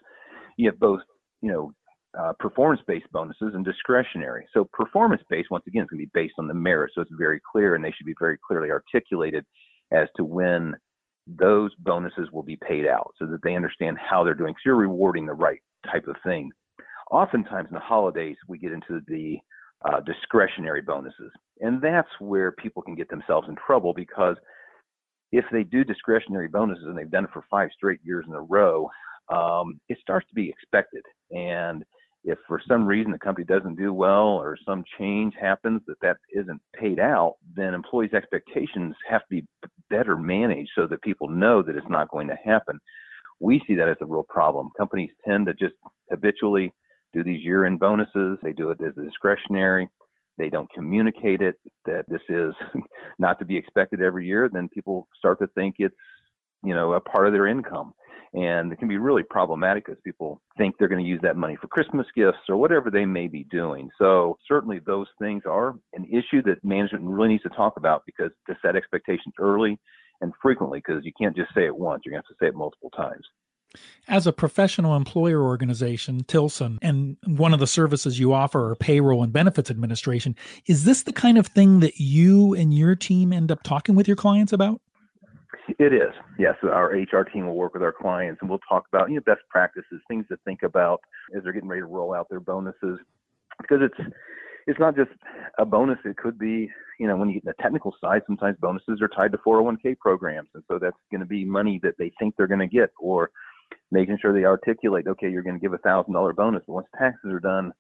you 0.58 0.70
have 0.70 0.80
both 0.80 1.02
you 1.42 1.52
know 1.52 1.74
uh, 2.20 2.34
performance-based 2.40 3.10
bonuses 3.12 3.54
and 3.54 3.64
discretionary. 3.64 4.46
So 4.54 4.68
performance-based, 4.74 5.50
once 5.50 5.64
again, 5.68 5.84
is 5.84 5.88
going 5.90 6.02
to 6.02 6.06
be 6.06 6.12
based 6.14 6.34
on 6.38 6.48
the 6.48 6.54
merit, 6.54 6.92
so 6.94 7.02
it's 7.02 7.12
very 7.18 7.40
clear, 7.52 7.76
and 7.76 7.84
they 7.84 7.92
should 7.92 8.06
be 8.06 8.16
very 8.20 8.38
clearly 8.46 8.70
articulated 8.70 9.46
as 9.94 10.08
to 10.18 10.26
when 10.26 10.76
those 11.28 11.72
bonuses 11.80 12.30
will 12.32 12.44
be 12.44 12.58
paid 12.58 12.86
out 12.88 13.14
so 13.18 13.26
that 13.26 13.44
they 13.44 13.56
understand 13.56 13.98
how 13.98 14.24
they're 14.24 14.34
doing. 14.34 14.54
So 14.56 14.62
you're 14.66 14.76
rewarding 14.76 15.26
the 15.26 15.34
right 15.34 15.62
type 15.92 16.08
of 16.08 16.16
thing. 16.26 16.52
Oftentimes 17.12 17.68
in 17.70 17.76
the 17.76 17.80
holidays, 17.80 18.38
we 18.48 18.58
get 18.58 18.72
into 18.72 19.02
the 19.08 19.38
uh, 19.86 20.00
discretionary 20.02 20.82
bonuses. 20.82 21.32
And 21.60 21.82
that's 21.82 22.10
where 22.20 22.52
people 22.52 22.82
can 22.82 22.96
get 22.96 23.10
themselves 23.10 23.48
in 23.50 23.56
trouble 23.56 23.94
because 23.94 24.36
if 25.32 25.46
they 25.52 25.64
do 25.64 25.84
discretionary 25.84 26.48
bonuses 26.48 26.86
and 26.86 26.98
they've 26.98 27.10
done 27.10 27.26
it 27.26 27.32
for 27.34 27.44
five 27.50 27.70
straight 27.76 28.00
years 28.04 28.26
in 28.28 28.34
a 28.34 28.42
row, 28.42 28.90
um, 29.30 29.80
it 29.88 29.98
starts 30.02 30.28
to 30.28 30.36
be 30.36 30.50
expected. 30.50 31.04
And 31.32 31.84
if 32.24 32.38
for 32.48 32.62
some 32.68 32.86
reason 32.86 33.12
the 33.12 33.20
company 33.20 33.46
doesn't 33.46 33.78
do 33.78 33.94
well 33.94 34.28
or 34.28 34.58
some 34.66 34.84
change 35.00 35.34
happens 35.40 35.82
that 35.88 36.00
that 36.02 36.18
isn't 36.34 36.62
paid 36.80 37.00
out, 37.00 37.36
then 37.56 37.74
employees' 37.74 38.14
expectations 38.14 38.96
have 39.10 39.22
to 39.22 39.42
be 39.42 39.46
better 39.90 40.16
managed 40.16 40.72
so 40.76 40.86
that 40.88 41.02
people 41.02 41.28
know 41.28 41.64
that 41.64 41.76
it's 41.76 41.90
not 41.90 42.10
going 42.10 42.28
to 42.28 42.38
happen. 42.44 42.80
We 43.40 43.62
see 43.66 43.76
that 43.76 43.90
as 43.90 43.98
a 44.02 44.06
real 44.06 44.26
problem. 44.30 44.70
Companies 44.78 45.10
tend 45.28 45.48
to 45.48 45.54
just 45.54 45.74
habitually 46.12 46.72
do 47.12 47.24
these 47.24 47.44
year-end 47.44 47.80
bonuses. 47.80 48.38
They 48.44 48.54
do 48.54 48.70
it 48.70 48.80
as 48.82 48.94
a 48.98 49.04
discretionary. 49.04 49.90
They 50.38 50.50
don't 50.50 50.72
communicate 50.72 51.42
it 51.42 51.56
that 51.86 52.06
this 52.08 52.22
is 52.30 52.54
not 53.20 53.40
to 53.40 53.46
be 53.46 53.58
expected 53.58 54.02
every 54.02 54.28
year. 54.28 54.48
Then 54.52 54.70
people 54.70 55.08
start 55.18 55.40
to 55.40 55.48
think 55.48 55.76
it's 55.80 55.96
you 56.64 56.76
know 56.76 56.94
a 56.94 57.02
part 57.02 57.26
of 57.26 57.34
their 57.34 57.48
income 57.48 57.94
and 58.34 58.72
it 58.72 58.80
can 58.80 58.88
be 58.88 58.98
really 58.98 59.24
problematic 59.24 59.86
because 59.86 60.00
people 60.04 60.42
think 60.58 60.76
they're 60.78 60.88
going 60.88 61.04
to 61.04 61.10
use 61.10 61.20
that 61.22 61.36
money 61.36 61.58
for 61.60 61.68
Christmas 61.68 62.08
gifts 62.16 62.40
or 62.48 62.56
whatever 62.56 62.90
they 62.90 63.06
may 63.06 63.28
be 63.28 63.44
doing. 63.46 63.90
So 63.98 64.38
certainly 64.48 64.80
those 64.80 65.08
things 65.20 65.44
are 65.46 65.76
an 65.94 66.06
issue 66.06 66.42
that 66.44 66.64
management 66.64 67.04
really 67.04 67.30
needs 67.30 67.44
to 67.44 67.50
talk 67.50 67.78
about 67.78 68.04
because 68.06 68.32
to 68.48 68.56
set 68.62 68.76
expectations 68.76 69.34
early 69.38 69.78
and 70.22 70.32
frequently 70.42 70.80
because 70.80 71.04
you 71.04 71.12
can't 71.20 71.36
just 71.36 71.54
say 71.54 71.66
it 71.66 71.76
once, 71.76 72.04
you're 72.06 72.12
going 72.12 72.24
to 72.24 72.28
have 72.28 72.38
to 72.38 72.44
say 72.44 72.48
it 72.48 72.56
multiple 72.56 72.90
times. 72.92 73.26
As 74.08 74.28
a 74.28 74.34
professional 74.34 74.96
employer 74.96 75.42
organization, 75.42 76.26
Tilson, 76.26 76.78
and 76.82 77.18
one 77.26 77.54
of 77.54 77.60
the 77.60 77.68
services 77.68 78.20
you 78.20 78.34
offer 78.34 78.72
are 78.72 78.76
payroll 78.76 79.24
and 79.24 79.32
benefits 79.32 79.72
administration, 79.72 80.36
is 80.66 80.84
this 80.84 81.04
the 81.04 81.14
kind 81.14 81.38
of 81.38 81.48
thing 81.48 81.80
that 81.80 81.98
you 81.98 82.54
and 82.54 82.74
your 82.74 82.96
team 82.96 83.32
end 83.32 83.52
up 83.52 83.64
talking 83.64 83.96
with 83.96 84.08
your 84.08 84.18
clients 84.18 84.52
about? 84.52 84.82
It 85.68 85.94
is. 85.94 86.14
Yes, 86.40 86.56
our 86.64 86.88
HR 86.88 87.24
team 87.24 87.48
will 87.48 87.56
work 87.56 87.74
with 87.74 87.84
our 87.84 87.92
clients 87.92 88.40
and 88.42 88.50
we'll 88.50 88.60
talk 88.68 88.86
about 88.92 89.10
you 89.10 89.16
know 89.16 89.22
best 89.26 89.42
practices, 89.50 90.02
things 90.08 90.26
to 90.30 90.38
think 90.46 90.64
about 90.64 91.02
as 91.36 91.44
they're 91.44 91.54
getting 91.54 91.70
ready 91.70 91.82
to 91.82 91.88
roll 91.88 92.14
out 92.14 92.28
their 92.30 92.40
bonuses, 92.40 93.00
because 93.62 93.80
it's 93.82 94.10
it's 94.68 94.80
not 94.80 94.96
just 94.96 95.12
a 95.58 95.66
bonus. 95.66 96.00
It 96.06 96.18
could 96.18 96.38
be 96.38 96.70
you 97.00 97.08
know 97.08 97.16
when 97.16 97.30
you 97.30 97.36
get 97.36 97.46
the 97.46 97.62
technical 97.62 97.96
side, 98.02 98.22
sometimes 98.26 98.58
bonuses 98.60 99.02
are 99.02 99.08
tied 99.08 99.32
to 99.32 99.38
401k 99.40 99.98
programs, 100.00 100.50
and 100.54 100.64
so 100.68 100.80
that's 100.80 100.98
going 101.12 101.22
to 101.22 101.28
be 101.28 101.46
money 101.46 101.80
that 101.84 101.96
they 101.98 102.12
think 102.20 102.36
they're 102.38 102.48
going 102.48 102.60
to 102.60 102.68
get, 102.68 102.90
or 103.00 103.32
making 103.92 104.18
sure 104.22 104.34
they 104.34 104.46
articulate, 104.46 105.08
okay, 105.08 105.30
you're 105.30 105.44
going 105.44 105.56
to 105.56 105.62
give 105.62 105.74
a 105.74 105.78
thousand 105.80 106.14
dollar 106.14 106.34
bonus, 106.34 106.64
but 106.68 106.74
once 106.74 106.88
taxes 106.98 107.32
are 107.32 107.40
done, 107.40 107.72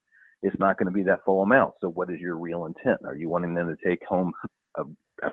it's 0.43 0.57
not 0.59 0.77
going 0.77 0.87
to 0.87 0.93
be 0.93 1.03
that 1.03 1.23
full 1.25 1.43
amount. 1.43 1.73
So 1.81 1.89
what 1.89 2.09
is 2.09 2.19
your 2.19 2.37
real 2.37 2.65
intent? 2.65 2.99
Are 3.05 3.15
you 3.15 3.29
wanting 3.29 3.53
them 3.53 3.67
to 3.67 3.89
take 3.89 4.03
home 4.05 4.33
a 4.75 4.83
a 4.83 4.83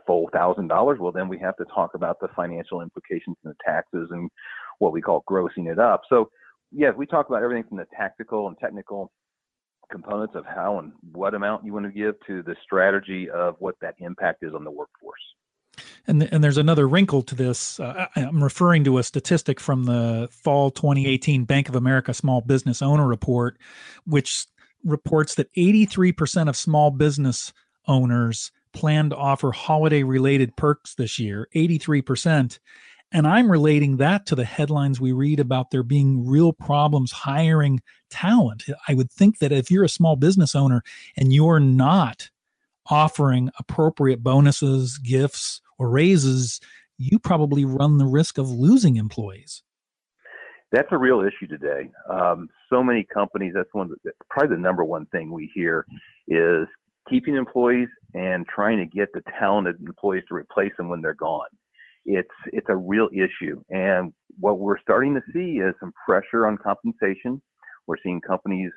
full 0.07 0.29
thousand 0.33 0.69
dollars, 0.69 0.99
well, 1.01 1.13
then 1.13 1.29
we 1.29 1.39
have 1.39 1.57
to 1.57 1.65
talk 1.67 1.95
about 1.95 2.19
the 2.21 2.29
financial 2.37 2.83
implications 2.83 3.37
and 3.45 3.53
the 3.53 3.57
taxes 3.65 4.09
and 4.11 4.31
what 4.79 4.93
we 4.93 5.01
call 5.01 5.25
grossing 5.29 5.71
it 5.71 5.79
up. 5.79 6.03
So, 6.09 6.31
yes, 6.73 6.95
we 6.97 7.07
talk 7.07 7.29
about 7.29 7.43
everything 7.43 7.65
from 7.69 7.79
the 7.79 7.87
tactical 7.97 8.49
and 8.49 8.57
technical 8.59 9.11
components 9.91 10.35
of 10.37 10.45
how 10.45 10.79
and 10.79 10.93
what 11.13 11.35
amount 11.35 11.65
you 11.65 11.73
want 11.73 11.87
to 11.87 11.93
give 11.93 12.15
to 12.27 12.43
the 12.43 12.55
strategy 12.63 13.29
of 13.31 13.57
what 13.59 13.75
that 13.81 13.95
impact 13.99 14.43
is 14.43 14.55
on 14.55 14.65
the 14.65 14.71
workforce. 14.71 15.21
And, 16.07 16.23
and 16.33 16.43
there's 16.43 16.59
another 16.59 16.89
wrinkle 16.89 17.23
to 17.23 17.35
this. 17.35 17.79
Uh, 17.79 18.07
I'm 18.17 18.43
referring 18.43 18.85
to 18.85 18.99
a 18.99 19.03
statistic 19.03 19.61
from 19.61 19.85
the 19.85 20.29
fall 20.31 20.71
2018 20.71 21.45
Bank 21.45 21.69
of 21.69 21.75
America 21.75 22.15
Small 22.15 22.41
Business 22.41 22.83
Owner 22.83 23.07
Report, 23.07 23.59
which 24.07 24.47
reports 24.85 25.35
that 25.35 25.53
83% 25.55 26.49
of 26.49 26.57
small 26.57 26.91
business 26.91 27.53
owners 27.87 28.51
plan 28.73 29.11
to 29.11 29.17
offer 29.17 29.53
holiday 29.53 30.03
related 30.03 30.57
perks 30.57 30.95
this 30.95 31.19
year, 31.19 31.49
83%. 31.55 32.59
And 33.11 33.27
I'm 33.27 33.51
relating 33.51 33.97
that 33.97 34.27
to 34.27 34.35
the 34.35 34.45
headlines 34.45 35.01
we 35.01 35.13
read 35.13 35.41
about 35.41 35.71
there 35.71 35.83
being 35.83 36.27
real 36.27 36.53
problems 36.53 37.11
hiring 37.11 37.81
talent. 38.11 38.65
I 38.87 38.95
would 38.95 39.11
think 39.11 39.39
that 39.39 39.53
if 39.53 39.71
you're 39.71 39.85
a 39.85 39.89
small 39.89 40.17
business 40.17 40.55
owner 40.55 40.83
and 41.17 41.33
you're 41.33 41.61
not 41.61 42.31
offering 42.91 43.51
appropriate 43.59 44.23
bonuses, 44.23 44.99
gifts, 44.99 45.61
or 45.79 45.89
raises, 45.89 46.61
you 46.99 47.19
probably 47.19 47.65
run 47.65 47.99
the 47.99 48.07
risk 48.07 48.39
of 48.39 48.51
losing 48.51 48.97
employees. 48.97 49.63
That's 50.71 50.89
a 50.91 50.99
real 50.99 51.21
issue 51.21 51.47
today. 51.47 51.89
Um, 52.11 52.49
so 52.69 52.83
many 52.83 53.05
companies, 53.05 53.53
that's 53.55 53.73
one, 53.73 53.91
probably 54.29 54.57
the 54.57 54.61
number 54.61 54.85
one 54.85 55.07
thing 55.07 55.31
we 55.31 55.51
hear 55.55 55.87
is 56.27 56.67
keeping 57.09 57.37
employees 57.37 57.89
and 58.15 58.47
trying 58.47 58.79
to 58.79 58.87
get 58.87 59.09
the 59.13 59.23
talented 59.39 59.77
employees 59.81 60.25
to 60.29 60.35
replace 60.35 60.73
them 60.77 60.89
when 60.89 61.01
they're 61.01 61.15
gone. 61.15 61.49
It's 62.05 62.29
it's 62.47 62.69
a 62.71 62.77
real 62.77 63.09
issue, 63.13 63.63
and 63.71 64.13
what 64.41 64.59
we're 64.59 64.81
starting 64.81 65.15
to 65.15 65.21
see 65.33 65.59
is 65.59 65.75
some 65.79 65.93
pressure 66.07 66.47
on 66.47 66.57
compensation. 66.57 67.43
We're 67.87 67.97
seeing 68.03 68.21
companies 68.21 68.71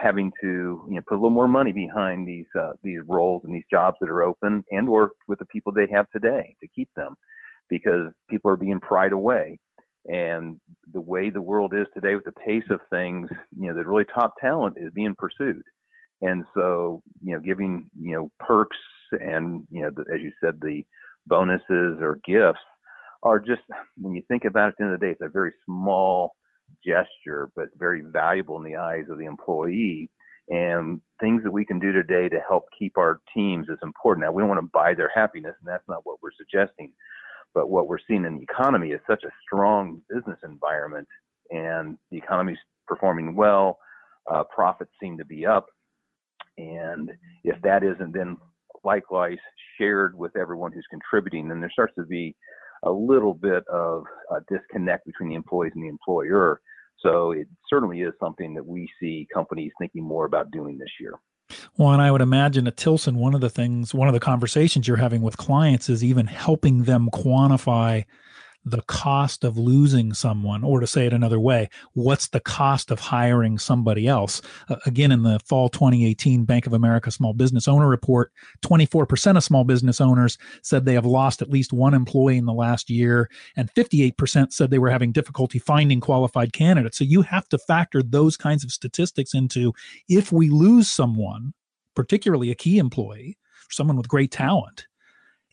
having 0.00 0.32
to 0.40 0.84
you 0.88 0.94
know 0.94 1.02
put 1.06 1.16
a 1.16 1.20
little 1.20 1.30
more 1.30 1.48
money 1.48 1.72
behind 1.72 2.26
these 2.26 2.46
uh, 2.58 2.72
these 2.82 3.00
roles 3.06 3.42
and 3.44 3.54
these 3.54 3.64
jobs 3.70 3.98
that 4.00 4.08
are 4.08 4.22
open, 4.22 4.64
and 4.70 4.88
work 4.88 5.12
with 5.28 5.38
the 5.38 5.46
people 5.46 5.72
they 5.72 5.88
have 5.92 6.06
today 6.10 6.54
to 6.62 6.68
keep 6.74 6.88
them, 6.96 7.14
because 7.68 8.12
people 8.30 8.50
are 8.50 8.56
being 8.56 8.80
pried 8.80 9.12
away. 9.12 9.58
And 10.06 10.58
the 10.94 11.02
way 11.02 11.28
the 11.28 11.42
world 11.42 11.74
is 11.74 11.86
today, 11.92 12.14
with 12.14 12.24
the 12.24 12.32
pace 12.32 12.64
of 12.70 12.80
things, 12.88 13.28
you 13.58 13.68
know, 13.68 13.74
the 13.74 13.86
really 13.86 14.06
top 14.14 14.32
talent 14.40 14.78
is 14.80 14.90
being 14.94 15.14
pursued 15.18 15.62
and 16.22 16.44
so, 16.54 17.02
you 17.22 17.34
know, 17.34 17.40
giving, 17.40 17.90
you 18.00 18.14
know, 18.14 18.30
perks 18.38 18.76
and, 19.12 19.66
you 19.70 19.82
know, 19.82 19.90
the, 19.90 20.02
as 20.14 20.20
you 20.20 20.32
said, 20.42 20.60
the 20.60 20.84
bonuses 21.26 21.98
or 22.00 22.20
gifts 22.24 22.60
are 23.22 23.38
just, 23.38 23.62
when 23.96 24.14
you 24.14 24.22
think 24.28 24.44
about 24.44 24.68
it 24.68 24.68
at 24.68 24.74
the 24.78 24.84
end 24.84 24.94
of 24.94 25.00
the 25.00 25.06
day, 25.06 25.12
it's 25.12 25.20
a 25.22 25.28
very 25.28 25.52
small 25.66 26.32
gesture, 26.84 27.50
but 27.56 27.68
very 27.78 28.02
valuable 28.02 28.56
in 28.56 28.64
the 28.64 28.76
eyes 28.76 29.04
of 29.10 29.18
the 29.18 29.24
employee. 29.24 30.10
And 30.48 31.00
things 31.20 31.42
that 31.44 31.50
we 31.52 31.64
can 31.64 31.78
do 31.78 31.92
today 31.92 32.28
to 32.28 32.40
help 32.46 32.64
keep 32.76 32.98
our 32.98 33.20
teams 33.32 33.68
is 33.68 33.78
important. 33.82 34.24
Now, 34.24 34.32
we 34.32 34.42
don't 34.42 34.48
want 34.48 34.60
to 34.60 34.70
buy 34.72 34.94
their 34.94 35.10
happiness, 35.14 35.54
and 35.60 35.68
that's 35.68 35.88
not 35.88 36.00
what 36.04 36.18
we're 36.22 36.30
suggesting. 36.36 36.92
But 37.54 37.70
what 37.70 37.88
we're 37.88 37.98
seeing 38.06 38.24
in 38.24 38.36
the 38.36 38.42
economy 38.42 38.90
is 38.90 39.00
such 39.06 39.22
a 39.24 39.30
strong 39.44 40.00
business 40.08 40.38
environment, 40.44 41.06
and 41.50 41.98
the 42.10 42.18
economy's 42.18 42.58
performing 42.86 43.36
well. 43.36 43.78
Uh, 44.30 44.44
profits 44.44 44.90
seem 45.00 45.18
to 45.18 45.24
be 45.24 45.46
up. 45.46 45.66
And 46.60 47.10
if 47.44 47.60
that 47.62 47.82
isn't 47.82 48.12
then 48.12 48.36
likewise 48.84 49.38
shared 49.78 50.16
with 50.16 50.36
everyone 50.36 50.72
who's 50.72 50.86
contributing, 50.90 51.48
then 51.48 51.60
there 51.60 51.70
starts 51.70 51.94
to 51.96 52.04
be 52.04 52.34
a 52.82 52.90
little 52.90 53.34
bit 53.34 53.66
of 53.68 54.04
a 54.30 54.40
disconnect 54.52 55.06
between 55.06 55.28
the 55.28 55.34
employees 55.34 55.72
and 55.74 55.84
the 55.84 55.88
employer. 55.88 56.60
So 57.00 57.32
it 57.32 57.46
certainly 57.68 58.00
is 58.02 58.12
something 58.20 58.54
that 58.54 58.66
we 58.66 58.88
see 59.00 59.26
companies 59.32 59.72
thinking 59.78 60.02
more 60.02 60.24
about 60.26 60.50
doing 60.50 60.78
this 60.78 60.90
year. 61.00 61.14
Well, 61.76 61.92
and 61.92 62.02
I 62.02 62.10
would 62.10 62.20
imagine 62.20 62.66
at 62.66 62.76
Tilson, 62.76 63.16
one 63.16 63.34
of 63.34 63.40
the 63.40 63.50
things, 63.50 63.92
one 63.92 64.08
of 64.08 64.14
the 64.14 64.20
conversations 64.20 64.86
you're 64.86 64.98
having 64.98 65.22
with 65.22 65.36
clients 65.36 65.88
is 65.88 66.04
even 66.04 66.26
helping 66.26 66.84
them 66.84 67.08
quantify 67.12 68.04
the 68.64 68.82
cost 68.82 69.42
of 69.42 69.56
losing 69.56 70.12
someone, 70.12 70.62
or 70.62 70.80
to 70.80 70.86
say 70.86 71.06
it 71.06 71.12
another 71.12 71.40
way, 71.40 71.68
what's 71.94 72.28
the 72.28 72.40
cost 72.40 72.90
of 72.90 73.00
hiring 73.00 73.58
somebody 73.58 74.06
else? 74.06 74.42
Uh, 74.68 74.76
again, 74.84 75.10
in 75.10 75.22
the 75.22 75.40
fall 75.46 75.68
2018 75.70 76.44
Bank 76.44 76.66
of 76.66 76.74
America 76.74 77.10
Small 77.10 77.32
Business 77.32 77.66
Owner 77.66 77.88
Report, 77.88 78.32
24% 78.62 79.36
of 79.36 79.44
small 79.44 79.64
business 79.64 80.00
owners 80.00 80.36
said 80.62 80.84
they 80.84 80.94
have 80.94 81.06
lost 81.06 81.40
at 81.40 81.50
least 81.50 81.72
one 81.72 81.94
employee 81.94 82.36
in 82.36 82.44
the 82.44 82.52
last 82.52 82.90
year, 82.90 83.30
and 83.56 83.72
58% 83.72 84.52
said 84.52 84.70
they 84.70 84.78
were 84.78 84.90
having 84.90 85.12
difficulty 85.12 85.58
finding 85.58 86.00
qualified 86.00 86.52
candidates. 86.52 86.98
So 86.98 87.04
you 87.04 87.22
have 87.22 87.48
to 87.48 87.58
factor 87.58 88.02
those 88.02 88.36
kinds 88.36 88.62
of 88.62 88.72
statistics 88.72 89.32
into 89.32 89.72
if 90.08 90.32
we 90.32 90.50
lose 90.50 90.90
someone, 90.90 91.54
particularly 91.96 92.50
a 92.50 92.54
key 92.54 92.78
employee, 92.78 93.38
someone 93.70 93.96
with 93.96 94.08
great 94.08 94.30
talent. 94.30 94.86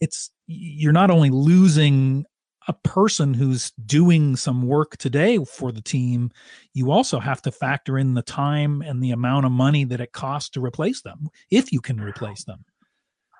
It's 0.01 0.29
you're 0.47 0.93
not 0.93 1.09
only 1.09 1.29
losing 1.29 2.25
a 2.67 2.73
person 2.73 3.33
who's 3.33 3.71
doing 3.85 4.35
some 4.35 4.67
work 4.67 4.97
today 4.97 5.37
for 5.45 5.71
the 5.71 5.81
team, 5.81 6.31
you 6.73 6.91
also 6.91 7.19
have 7.19 7.41
to 7.43 7.51
factor 7.51 7.97
in 7.97 8.13
the 8.13 8.21
time 8.21 8.81
and 8.81 9.01
the 9.01 9.11
amount 9.11 9.45
of 9.45 9.51
money 9.51 9.83
that 9.85 10.01
it 10.01 10.11
costs 10.11 10.49
to 10.51 10.61
replace 10.63 11.01
them, 11.01 11.29
if 11.49 11.71
you 11.71 11.79
can 11.79 11.99
replace 11.99 12.43
them. 12.43 12.65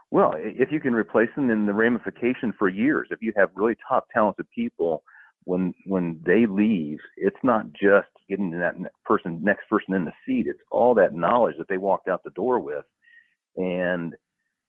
Well, 0.10 0.34
if 0.38 0.72
you 0.72 0.80
can 0.80 0.94
replace 0.94 1.30
them, 1.36 1.50
then 1.50 1.66
the 1.66 1.74
ramification 1.74 2.54
for 2.58 2.70
years. 2.70 3.10
If 3.12 3.22
you 3.22 3.34
have 3.36 3.50
really 3.56 3.76
top 3.88 4.08
talented 4.14 4.48
people, 4.56 5.04
when 5.44 5.74
when 5.86 6.20
they 6.26 6.46
leave, 6.46 7.00
it's 7.16 7.38
not 7.44 7.72
just 7.74 8.08
getting 8.30 8.52
that 8.52 8.76
person 9.06 9.44
next 9.44 9.68
person 9.70 9.94
in 9.94 10.06
the 10.06 10.14
seat. 10.26 10.48
It's 10.48 10.60
all 10.72 10.94
that 10.96 11.14
knowledge 11.14 11.56
that 11.58 11.68
they 11.68 11.78
walked 11.78 12.08
out 12.08 12.24
the 12.24 12.32
door 12.32 12.60
with, 12.60 12.86
and 13.56 14.14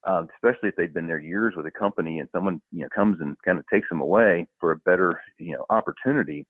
um, 0.07 0.29
especially 0.37 0.69
if 0.69 0.77
they've 0.77 0.95
been 0.95 1.07
there 1.07 1.21
years 1.21 1.55
with 1.57 1.67
a 1.67 1.71
company 1.71 2.21
and 2.21 2.29
someone 2.33 2.61
you 2.73 2.83
know 2.83 2.89
comes 2.95 3.19
and 3.21 3.37
kind 3.45 3.59
of 3.59 3.65
takes 3.73 3.89
them 3.89 4.01
away 4.01 4.47
for 4.61 4.73
a 4.73 4.77
better 4.79 5.21
you 5.39 5.53
know 5.55 5.65
opportunity, 5.71 6.47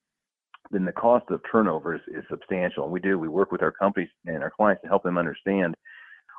then 0.70 0.84
the 0.84 0.92
cost 0.92 1.24
of 1.30 1.40
turnover 1.50 1.94
is, 1.94 2.02
is 2.08 2.24
substantial. 2.30 2.84
And 2.84 2.92
we 2.92 3.00
do 3.00 3.18
we 3.18 3.28
work 3.28 3.52
with 3.52 3.62
our 3.62 3.72
companies 3.72 4.10
and 4.26 4.42
our 4.42 4.50
clients 4.50 4.82
to 4.82 4.88
help 4.88 5.02
them 5.02 5.18
understand 5.18 5.74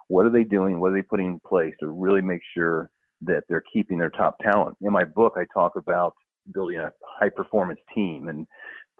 What 0.08 0.25
are 0.25 0.32
they 0.32 0.44
doing? 0.44 0.80
What 0.80 0.92
are 0.92 0.96
they 0.96 1.04
putting 1.04 1.28
in 1.28 1.42
place 1.48 1.74
to 1.80 1.88
really 1.88 2.22
make 2.22 2.42
sure 2.56 2.89
that 3.22 3.44
they're 3.50 3.63
keeping 3.74 3.98
their 4.00 4.10
top 4.12 4.38
talent? 4.39 4.78
In 4.82 4.92
my 4.94 5.04
book, 5.06 5.34
I 5.38 5.46
talk 5.54 5.75
about 5.75 6.13
building 6.54 6.80
a 6.80 6.92
high 7.20 7.30
performance 7.30 7.80
team. 7.96 8.30
And 8.30 8.48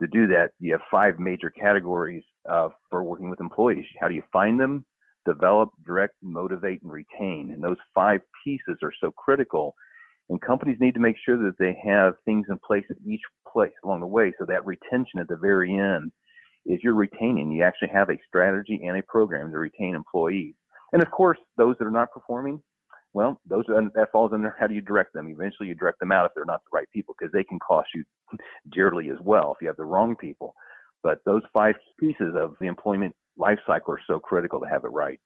to 0.02 0.08
do 0.08 0.28
that, 0.28 0.52
you 0.60 0.72
have 0.74 0.82
five 0.92 1.20
major 1.20 1.50
categories 1.50 2.24
uh, 2.50 2.70
for 2.90 3.04
working 3.04 3.30
with 3.30 3.42
employees. 3.42 3.86
How 4.00 4.08
do 4.08 4.16
you 4.16 4.24
find 4.34 4.60
them, 4.60 4.86
develop, 5.26 5.70
direct, 5.86 6.16
motivate, 6.22 6.82
and 6.82 6.92
retain? 6.92 7.52
And 7.54 7.64
those 7.64 7.78
five 7.94 8.22
pieces 8.44 8.78
are 8.84 8.94
so 9.02 9.12
critical. 9.12 9.76
And 10.30 10.42
companies 10.42 10.78
need 10.80 10.94
to 10.94 11.00
make 11.00 11.16
sure 11.26 11.38
that 11.38 11.58
they 11.58 11.78
have 11.84 12.14
things 12.26 12.48
in 12.50 12.60
place 12.66 12.86
at 12.90 12.98
each 13.06 13.22
place 13.52 13.74
along 13.84 14.02
the 14.02 14.08
way 14.08 14.32
so 14.38 14.46
that 14.46 14.66
retention 14.66 15.20
at 15.20 15.28
the 15.28 15.38
very 15.38 15.74
end 15.78 16.12
is 16.66 16.80
you're 16.84 16.94
retaining. 16.94 17.52
You 17.52 17.64
actually 17.64 17.90
have 17.90 18.10
a 18.10 18.18
strategy 18.28 18.82
and 18.86 18.98
a 18.98 19.04
program 19.04 19.52
to 19.52 19.58
retain 19.58 19.96
employees. 19.96 20.54
And 20.94 21.02
of 21.02 21.10
course, 21.12 21.38
those 21.58 21.76
that 21.80 21.88
are 21.88 21.92
not 21.92 22.12
performing, 22.12 22.62
well, 23.14 23.40
those 23.48 23.66
are, 23.70 23.82
that 23.96 24.12
falls 24.12 24.32
under 24.34 24.56
how 24.60 24.68
do 24.68 24.76
you 24.76 24.82
direct 24.82 25.14
them. 25.14 25.30
Eventually, 25.30 25.68
you 25.68 25.76
direct 25.76 26.00
them 26.00 26.12
out 26.12 26.26
if 26.26 26.32
they're 26.36 26.46
not 26.46 26.62
the 26.64 26.78
right 26.78 26.88
people 26.94 27.16
because 27.18 27.32
they 27.32 27.44
can 27.44 27.60
cost 27.60 27.90
you 27.96 28.04
dearly 28.72 29.10
as 29.10 29.18
well 29.22 29.52
if 29.52 29.62
you 29.62 29.68
have 29.68 29.78
the 29.78 29.86
wrong 29.86 30.16
people. 30.16 30.54
But 31.02 31.20
those 31.26 31.42
five 31.54 31.76
pieces 32.00 32.36
of 32.36 32.56
the 32.60 32.68
employment 32.68 33.16
life 33.40 33.60
cycle 33.66 33.94
are 33.94 34.02
so 34.06 34.20
critical 34.20 34.60
to 34.60 34.68
have 34.68 34.84
it 34.84 34.92
right. 34.92 35.20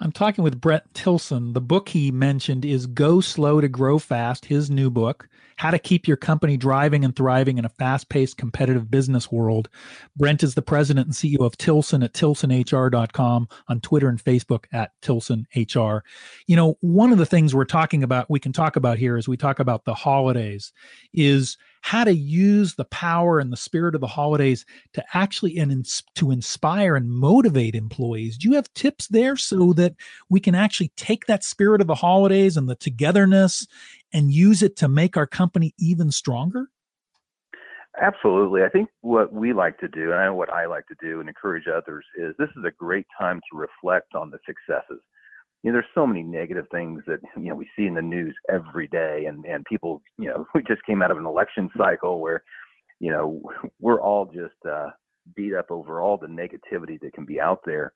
I'm 0.00 0.12
talking 0.12 0.44
with 0.44 0.60
Brent 0.60 0.94
Tilson. 0.94 1.54
The 1.54 1.60
book 1.60 1.88
he 1.88 2.12
mentioned 2.12 2.64
is 2.64 2.86
Go 2.86 3.20
Slow 3.20 3.60
to 3.60 3.68
Grow 3.68 3.98
Fast, 3.98 4.44
his 4.44 4.70
new 4.70 4.90
book, 4.90 5.28
How 5.58 5.72
to 5.72 5.78
Keep 5.78 6.06
Your 6.06 6.16
Company 6.16 6.56
Driving 6.56 7.04
and 7.04 7.14
Thriving 7.16 7.58
in 7.58 7.64
a 7.64 7.68
Fast 7.68 8.08
Paced 8.08 8.36
Competitive 8.36 8.88
Business 8.88 9.32
World. 9.32 9.68
Brent 10.16 10.44
is 10.44 10.54
the 10.54 10.62
president 10.62 11.06
and 11.06 11.14
CEO 11.14 11.44
of 11.44 11.56
Tilson 11.56 12.04
at 12.04 12.12
tilsonhr.com, 12.12 13.48
on 13.66 13.80
Twitter 13.80 14.08
and 14.08 14.24
Facebook 14.24 14.66
at 14.72 14.92
tilsonhr. 15.02 16.00
You 16.46 16.56
know, 16.56 16.78
one 16.80 17.10
of 17.10 17.18
the 17.18 17.26
things 17.26 17.56
we're 17.56 17.64
talking 17.64 18.04
about, 18.04 18.30
we 18.30 18.38
can 18.38 18.52
talk 18.52 18.76
about 18.76 18.98
here 18.98 19.16
as 19.16 19.26
we 19.26 19.36
talk 19.36 19.58
about 19.58 19.84
the 19.84 19.94
holidays, 19.94 20.72
is 21.12 21.58
how 21.80 22.04
to 22.04 22.14
use 22.14 22.74
the 22.74 22.84
power 22.86 23.40
and 23.40 23.52
the 23.52 23.56
spirit 23.56 23.94
of 23.94 24.00
the 24.00 24.06
holidays 24.06 24.64
to 24.92 25.04
actually 25.14 25.58
and 25.58 25.86
to 26.14 26.30
inspire 26.30 26.94
and 26.94 27.10
motivate 27.10 27.74
employees. 27.74 28.36
Do 28.36 28.48
you 28.48 28.54
have 28.54 28.72
tips 28.74 29.08
there 29.08 29.36
so 29.36 29.72
that 29.74 29.94
we 30.28 30.38
can 30.38 30.54
actually 30.54 30.92
take 30.96 31.26
that 31.26 31.44
spirit 31.44 31.80
of 31.80 31.86
the 31.86 31.94
holidays 31.94 32.56
and 32.56 32.68
the 32.68 32.76
togetherness 32.76 33.66
and 34.12 34.30
use 34.30 34.62
it 34.62 34.76
to 34.76 34.88
make 34.88 35.16
our 35.16 35.26
company 35.26 35.74
even 35.78 36.10
stronger? 36.10 36.68
Absolutely. 38.00 38.62
I 38.62 38.68
think 38.68 38.88
what 39.00 39.32
we 39.32 39.52
like 39.52 39.78
to 39.78 39.88
do, 39.88 40.12
and 40.12 40.20
I 40.20 40.26
know 40.26 40.34
what 40.34 40.52
I 40.52 40.66
like 40.66 40.86
to 40.86 40.94
do 41.00 41.20
and 41.20 41.28
encourage 41.28 41.64
others, 41.66 42.04
is 42.16 42.34
this 42.38 42.50
is 42.56 42.64
a 42.64 42.70
great 42.70 43.06
time 43.18 43.40
to 43.50 43.58
reflect 43.58 44.14
on 44.14 44.30
the 44.30 44.38
successes 44.46 45.00
you 45.62 45.70
know, 45.70 45.76
there's 45.76 45.86
so 45.94 46.06
many 46.06 46.22
negative 46.22 46.66
things 46.70 47.02
that 47.06 47.18
you 47.36 47.48
know 47.48 47.54
we 47.54 47.68
see 47.76 47.86
in 47.86 47.94
the 47.94 48.02
news 48.02 48.34
every 48.48 48.86
day, 48.88 49.24
and 49.26 49.44
and 49.44 49.64
people, 49.64 50.02
you 50.18 50.28
know, 50.28 50.46
we 50.54 50.62
just 50.62 50.84
came 50.84 51.02
out 51.02 51.10
of 51.10 51.18
an 51.18 51.26
election 51.26 51.68
cycle 51.76 52.20
where, 52.20 52.42
you 53.00 53.10
know, 53.10 53.42
we're 53.80 54.00
all 54.00 54.26
just 54.26 54.54
uh, 54.68 54.90
beat 55.34 55.54
up 55.54 55.70
over 55.70 56.00
all 56.00 56.16
the 56.16 56.26
negativity 56.26 57.00
that 57.00 57.12
can 57.14 57.24
be 57.24 57.40
out 57.40 57.60
there, 57.64 57.92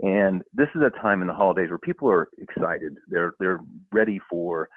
and 0.00 0.42
this 0.52 0.68
is 0.74 0.82
a 0.82 0.90
time 1.00 1.22
in 1.22 1.28
the 1.28 1.34
holidays 1.34 1.68
where 1.68 1.78
people 1.78 2.10
are 2.10 2.28
excited. 2.38 2.96
They're 3.08 3.34
they're 3.38 3.60
ready 3.92 4.20
for 4.28 4.68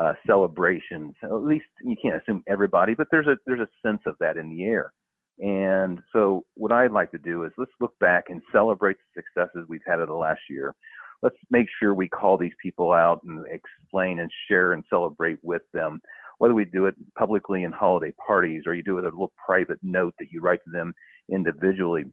uh, 0.00 0.12
celebrations. 0.26 1.14
At 1.22 1.32
least 1.32 1.66
you 1.82 1.96
can't 2.00 2.20
assume 2.20 2.42
everybody, 2.48 2.94
but 2.94 3.08
there's 3.10 3.26
a 3.26 3.36
there's 3.46 3.60
a 3.60 3.68
sense 3.86 4.02
of 4.06 4.14
that 4.20 4.36
in 4.36 4.50
the 4.50 4.64
air. 4.64 4.92
And 5.38 6.00
so 6.12 6.44
what 6.54 6.72
I'd 6.72 6.92
like 6.92 7.10
to 7.10 7.18
do 7.18 7.44
is 7.44 7.52
let's 7.58 7.72
look 7.80 7.98
back 7.98 8.24
and 8.28 8.40
celebrate 8.52 8.96
the 8.96 9.22
successes 9.22 9.66
we've 9.68 9.80
had 9.86 10.00
of 10.00 10.08
the 10.08 10.14
last 10.14 10.40
year 10.48 10.74
let's 11.22 11.36
make 11.50 11.66
sure 11.78 11.94
we 11.94 12.08
call 12.08 12.36
these 12.36 12.52
people 12.62 12.92
out 12.92 13.20
and 13.24 13.44
explain 13.50 14.20
and 14.20 14.30
share 14.48 14.72
and 14.72 14.84
celebrate 14.88 15.38
with 15.42 15.62
them. 15.72 16.00
Whether 16.38 16.54
we 16.54 16.66
do 16.66 16.86
it 16.86 16.94
publicly 17.18 17.64
in 17.64 17.72
holiday 17.72 18.12
parties 18.26 18.64
or 18.66 18.74
you 18.74 18.82
do 18.82 18.98
it 18.98 19.04
a 19.04 19.08
little 19.08 19.32
private 19.44 19.78
note 19.82 20.14
that 20.18 20.30
you 20.30 20.40
write 20.40 20.60
to 20.64 20.70
them 20.70 20.92
individually. 21.32 22.04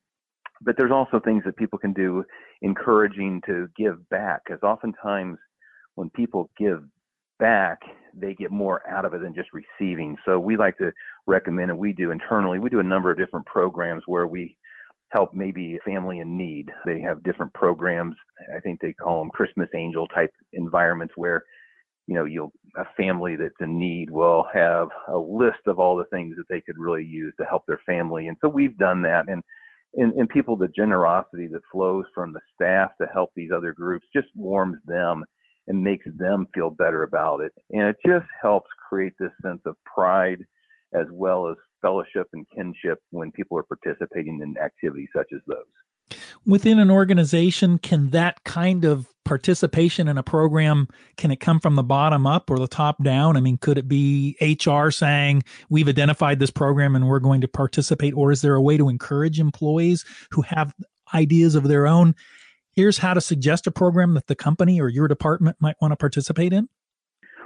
But 0.61 0.77
there's 0.77 0.91
also 0.91 1.19
things 1.19 1.43
that 1.45 1.57
people 1.57 1.77
can 1.77 1.93
do 1.93 2.23
encouraging 2.61 3.41
to 3.45 3.67
give 3.77 4.07
back, 4.09 4.41
because 4.45 4.63
oftentimes 4.63 5.37
when 5.95 6.09
people 6.11 6.49
give 6.57 6.83
back, 7.43 7.81
they 8.13 8.33
get 8.33 8.51
more 8.51 8.81
out 8.89 9.03
of 9.03 9.13
it 9.13 9.21
than 9.21 9.35
just 9.35 9.49
receiving. 9.51 10.15
So 10.25 10.39
we 10.39 10.55
like 10.55 10.77
to 10.77 10.93
recommend, 11.27 11.71
and 11.71 11.79
we 11.79 11.91
do 11.91 12.11
internally, 12.11 12.57
we 12.57 12.69
do 12.69 12.79
a 12.79 12.83
number 12.83 13.11
of 13.11 13.17
different 13.17 13.45
programs 13.45 14.03
where 14.05 14.27
we 14.27 14.55
help 15.09 15.33
maybe 15.33 15.75
a 15.75 15.79
family 15.89 16.19
in 16.19 16.37
need. 16.37 16.71
They 16.85 17.01
have 17.01 17.21
different 17.23 17.53
programs. 17.53 18.15
I 18.55 18.61
think 18.61 18.79
they 18.79 18.93
call 18.93 19.19
them 19.19 19.29
Christmas 19.29 19.67
angel 19.75 20.07
type 20.07 20.31
environments 20.53 21.15
where, 21.17 21.43
you 22.07 22.15
know, 22.15 22.23
you'll 22.23 22.53
a 22.77 22.85
family 22.95 23.35
that's 23.35 23.53
in 23.59 23.77
need 23.77 24.09
will 24.09 24.45
have 24.53 24.87
a 25.09 25.17
list 25.17 25.67
of 25.67 25.79
all 25.79 25.97
the 25.97 26.05
things 26.05 26.35
that 26.37 26.47
they 26.49 26.61
could 26.61 26.77
really 26.77 27.03
use 27.03 27.33
to 27.39 27.45
help 27.45 27.63
their 27.67 27.81
family. 27.85 28.29
And 28.29 28.37
so 28.41 28.47
we've 28.47 28.77
done 28.77 29.01
that 29.03 29.25
and 29.27 29.43
and, 29.95 30.11
and 30.13 30.27
people 30.27 30.55
the 30.55 30.69
generosity 30.69 31.47
that 31.47 31.61
flows 31.71 32.05
from 32.15 32.33
the 32.33 32.39
staff 32.55 32.91
to 32.99 33.07
help 33.13 33.29
these 33.35 33.51
other 33.55 33.73
groups 33.73 34.07
just 34.15 34.29
warms 34.33 34.77
them 34.87 35.23
and 35.67 35.83
makes 35.83 36.05
them 36.17 36.47
feel 36.53 36.69
better 36.69 37.03
about 37.03 37.41
it. 37.41 37.53
And 37.71 37.83
it 37.83 37.95
just 38.05 38.25
helps 38.41 38.69
create 38.89 39.13
this 39.19 39.31
sense 39.41 39.61
of 39.65 39.75
pride 39.85 40.39
as 40.93 41.07
well 41.11 41.49
as 41.49 41.55
fellowship 41.81 42.27
and 42.33 42.45
kinship 42.55 42.99
when 43.11 43.31
people 43.31 43.57
are 43.57 43.63
participating 43.63 44.41
in 44.41 44.55
activities 44.63 45.09
such 45.15 45.27
as 45.33 45.41
those. 45.47 46.17
Within 46.45 46.79
an 46.79 46.91
organization, 46.91 47.77
can 47.77 48.09
that 48.09 48.43
kind 48.43 48.85
of 48.85 49.07
participation 49.25 50.09
in 50.09 50.17
a 50.17 50.23
program 50.23 50.87
can 51.17 51.31
it 51.31 51.39
come 51.39 51.59
from 51.59 51.75
the 51.75 51.83
bottom 51.83 52.27
up 52.27 52.49
or 52.49 52.59
the 52.59 52.67
top 52.67 53.01
down? 53.03 53.37
I 53.37 53.41
mean, 53.41 53.57
could 53.57 53.77
it 53.77 53.87
be 53.87 54.35
HR 54.41 54.89
saying 54.89 55.43
we've 55.69 55.87
identified 55.87 56.39
this 56.39 56.51
program 56.51 56.95
and 56.95 57.07
we're 57.07 57.19
going 57.19 57.41
to 57.41 57.47
participate, 57.47 58.13
or 58.15 58.31
is 58.31 58.41
there 58.41 58.55
a 58.55 58.61
way 58.61 58.77
to 58.77 58.89
encourage 58.89 59.39
employees 59.39 60.05
who 60.31 60.41
have 60.41 60.73
ideas 61.13 61.55
of 61.55 61.63
their 61.63 61.87
own? 61.87 62.15
Here's 62.75 62.99
how 62.99 63.13
to 63.13 63.21
suggest 63.21 63.67
a 63.67 63.71
program 63.71 64.15
that 64.15 64.27
the 64.27 64.35
company 64.35 64.81
or 64.81 64.89
your 64.89 65.07
department 65.07 65.57
might 65.59 65.75
want 65.79 65.91
to 65.91 65.95
participate 65.95 66.53
in. 66.53 66.69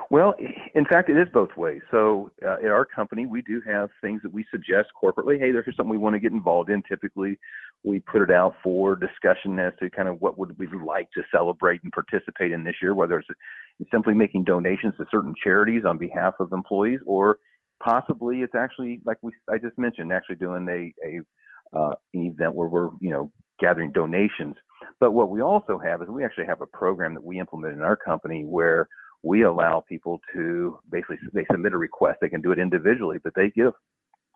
Well, 0.10 0.36
in 0.74 0.86
fact, 0.86 1.10
it 1.10 1.18
is 1.18 1.28
both 1.34 1.50
ways. 1.58 1.82
So 1.92 2.32
uh, 2.46 2.56
at 2.64 2.72
our 2.72 2.86
company, 2.86 3.26
we 3.26 3.42
do 3.42 3.62
have 3.68 3.90
things 4.00 4.22
that 4.24 4.32
we 4.32 4.46
suggest 4.50 4.88
corporately. 5.02 5.38
Hey, 5.38 5.52
there's 5.52 5.66
something 5.76 5.90
we 5.90 5.98
want 5.98 6.14
to 6.16 6.20
get 6.20 6.32
involved 6.32 6.70
in. 6.70 6.82
Typically, 6.88 7.38
we 7.84 8.00
put 8.00 8.22
it 8.22 8.32
out 8.32 8.56
for 8.64 8.96
discussion 8.96 9.60
as 9.60 9.74
to 9.82 9.90
kind 9.90 10.08
of 10.08 10.22
what 10.22 10.38
would 10.38 10.58
we 10.58 10.68
like 10.68 11.12
to 11.12 11.24
celebrate 11.30 11.84
and 11.84 11.92
participate 11.92 12.54
in 12.54 12.64
this 12.64 12.76
year, 12.82 12.96
whether 12.96 13.20
it's 13.20 13.92
simply 13.92 14.14
making 14.14 14.46
donations 14.46 14.94
to 14.98 15.06
certain 15.12 15.34
charities 15.44 15.84
on 15.86 15.98
behalf 15.98 16.36
of 16.40 16.54
employees, 16.54 17.02
or 17.06 17.40
possibly 17.84 18.38
it's 18.38 18.56
actually 18.56 19.02
like 19.06 19.18
we 19.22 19.34
I 19.52 19.58
just 19.58 19.78
mentioned, 19.78 20.14
actually 20.14 20.38
doing 20.38 20.68
a 20.70 21.06
a 21.06 21.78
uh, 21.78 21.96
an 22.14 22.28
event 22.28 22.56
where 22.56 22.70
we're 22.70 22.90
you 23.02 23.10
know 23.10 23.30
gathering 23.60 23.92
donations. 23.92 24.56
But 25.00 25.12
what 25.12 25.30
we 25.30 25.42
also 25.42 25.80
have 25.80 26.02
is 26.02 26.08
we 26.08 26.26
actually 26.26 26.46
have 26.46 26.62
a 26.62 26.66
program 26.66 27.14
that 27.14 27.24
we 27.24 27.40
implement 27.40 27.74
in 27.74 27.82
our 27.82 27.96
company 27.96 28.44
where 28.44 28.88
we 29.24 29.44
allow 29.44 29.84
people 29.88 30.22
to 30.34 30.80
basically 30.92 31.18
they 31.34 31.46
submit 31.52 31.74
a 31.74 31.78
request. 31.78 32.20
They 32.22 32.30
can 32.30 32.42
do 32.42 32.52
it 32.52 32.60
individually, 32.60 33.18
but 33.24 33.34
they 33.36 33.50
give 33.50 33.74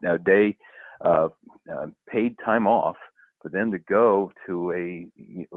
a 0.07 0.17
day 0.17 0.57
of 1.01 1.33
uh, 1.71 1.87
paid 2.09 2.35
time 2.43 2.67
off 2.67 2.97
for 3.41 3.49
them 3.49 3.71
to 3.71 3.79
go 3.79 4.31
to 4.45 4.71
a 4.71 5.07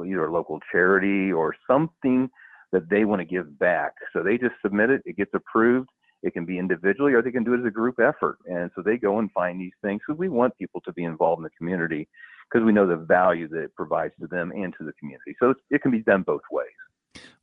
either 0.03 0.25
a 0.25 0.31
local 0.31 0.59
charity 0.71 1.31
or 1.31 1.55
something 1.67 2.29
that 2.71 2.89
they 2.89 3.05
want 3.05 3.19
to 3.19 3.25
give 3.25 3.57
back. 3.59 3.93
So 4.13 4.23
they 4.23 4.37
just 4.37 4.55
submit 4.61 4.89
it. 4.89 5.01
It 5.05 5.17
gets 5.17 5.31
approved. 5.33 5.89
It 6.23 6.33
can 6.33 6.45
be 6.45 6.57
individually 6.57 7.13
or 7.13 7.21
they 7.21 7.31
can 7.31 7.43
do 7.43 7.53
it 7.53 7.59
as 7.59 7.65
a 7.65 7.71
group 7.71 7.99
effort. 7.99 8.37
And 8.47 8.71
so 8.75 8.81
they 8.81 8.97
go 8.97 9.19
and 9.19 9.31
find 9.31 9.61
these 9.61 9.73
things 9.83 10.01
because 10.05 10.19
we 10.19 10.29
want 10.29 10.57
people 10.57 10.81
to 10.81 10.93
be 10.93 11.03
involved 11.03 11.39
in 11.39 11.43
the 11.43 11.49
community 11.57 12.07
because 12.51 12.65
we 12.65 12.71
know 12.71 12.87
the 12.87 12.95
value 12.95 13.47
that 13.49 13.63
it 13.63 13.75
provides 13.75 14.13
to 14.21 14.27
them 14.27 14.51
and 14.51 14.73
to 14.77 14.85
the 14.85 14.93
community. 14.93 15.35
So 15.39 15.53
it 15.69 15.81
can 15.81 15.91
be 15.91 15.99
done 15.99 16.23
both 16.23 16.41
ways. 16.51 16.67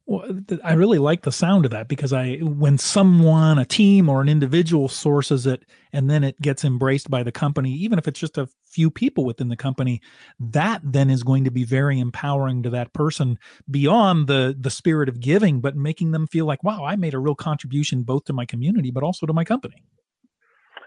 Well, 0.05 0.41
I 0.65 0.73
really 0.73 0.99
like 0.99 1.23
the 1.23 1.31
sound 1.31 1.65
of 1.65 1.71
that 1.71 1.87
because 1.87 2.13
I, 2.13 2.39
when 2.39 2.77
someone, 2.77 3.59
a 3.59 3.65
team 3.65 4.09
or 4.09 4.21
an 4.21 4.29
individual 4.29 4.89
sources 4.89 5.47
it 5.47 5.65
and 5.93 6.11
then 6.11 6.25
it 6.25 6.41
gets 6.41 6.65
embraced 6.65 7.09
by 7.09 7.23
the 7.23 7.31
company, 7.31 7.73
even 7.75 8.01
if 8.01 8.09
it's 8.09 8.19
just 8.19 8.37
a 8.37 8.49
few 8.67 8.91
people 8.91 9.25
within 9.25 9.49
the 9.49 9.57
company, 9.57 10.01
that 10.41 10.81
then 10.83 11.09
is 11.09 11.23
going 11.23 11.45
to 11.45 11.53
be 11.53 11.63
very 11.63 12.01
empowering 12.01 12.65
to 12.65 12.71
that 12.71 12.93
person 12.93 13.39
beyond 13.71 14.27
the 14.27 14.57
the 14.59 14.71
spirit 14.71 15.09
of 15.09 15.21
giving, 15.21 15.61
but 15.61 15.77
making 15.77 16.11
them 16.11 16.27
feel 16.27 16.47
like, 16.47 16.65
wow, 16.65 16.85
I 16.85 16.97
made 16.97 17.15
a 17.15 17.21
real 17.21 17.37
contribution 17.37 18.03
both 18.03 18.25
to 18.25 18.33
my 18.33 18.45
community 18.45 18.91
but 18.91 19.05
also 19.05 19.25
to 19.27 19.33
my 19.33 19.45
company. 19.45 19.85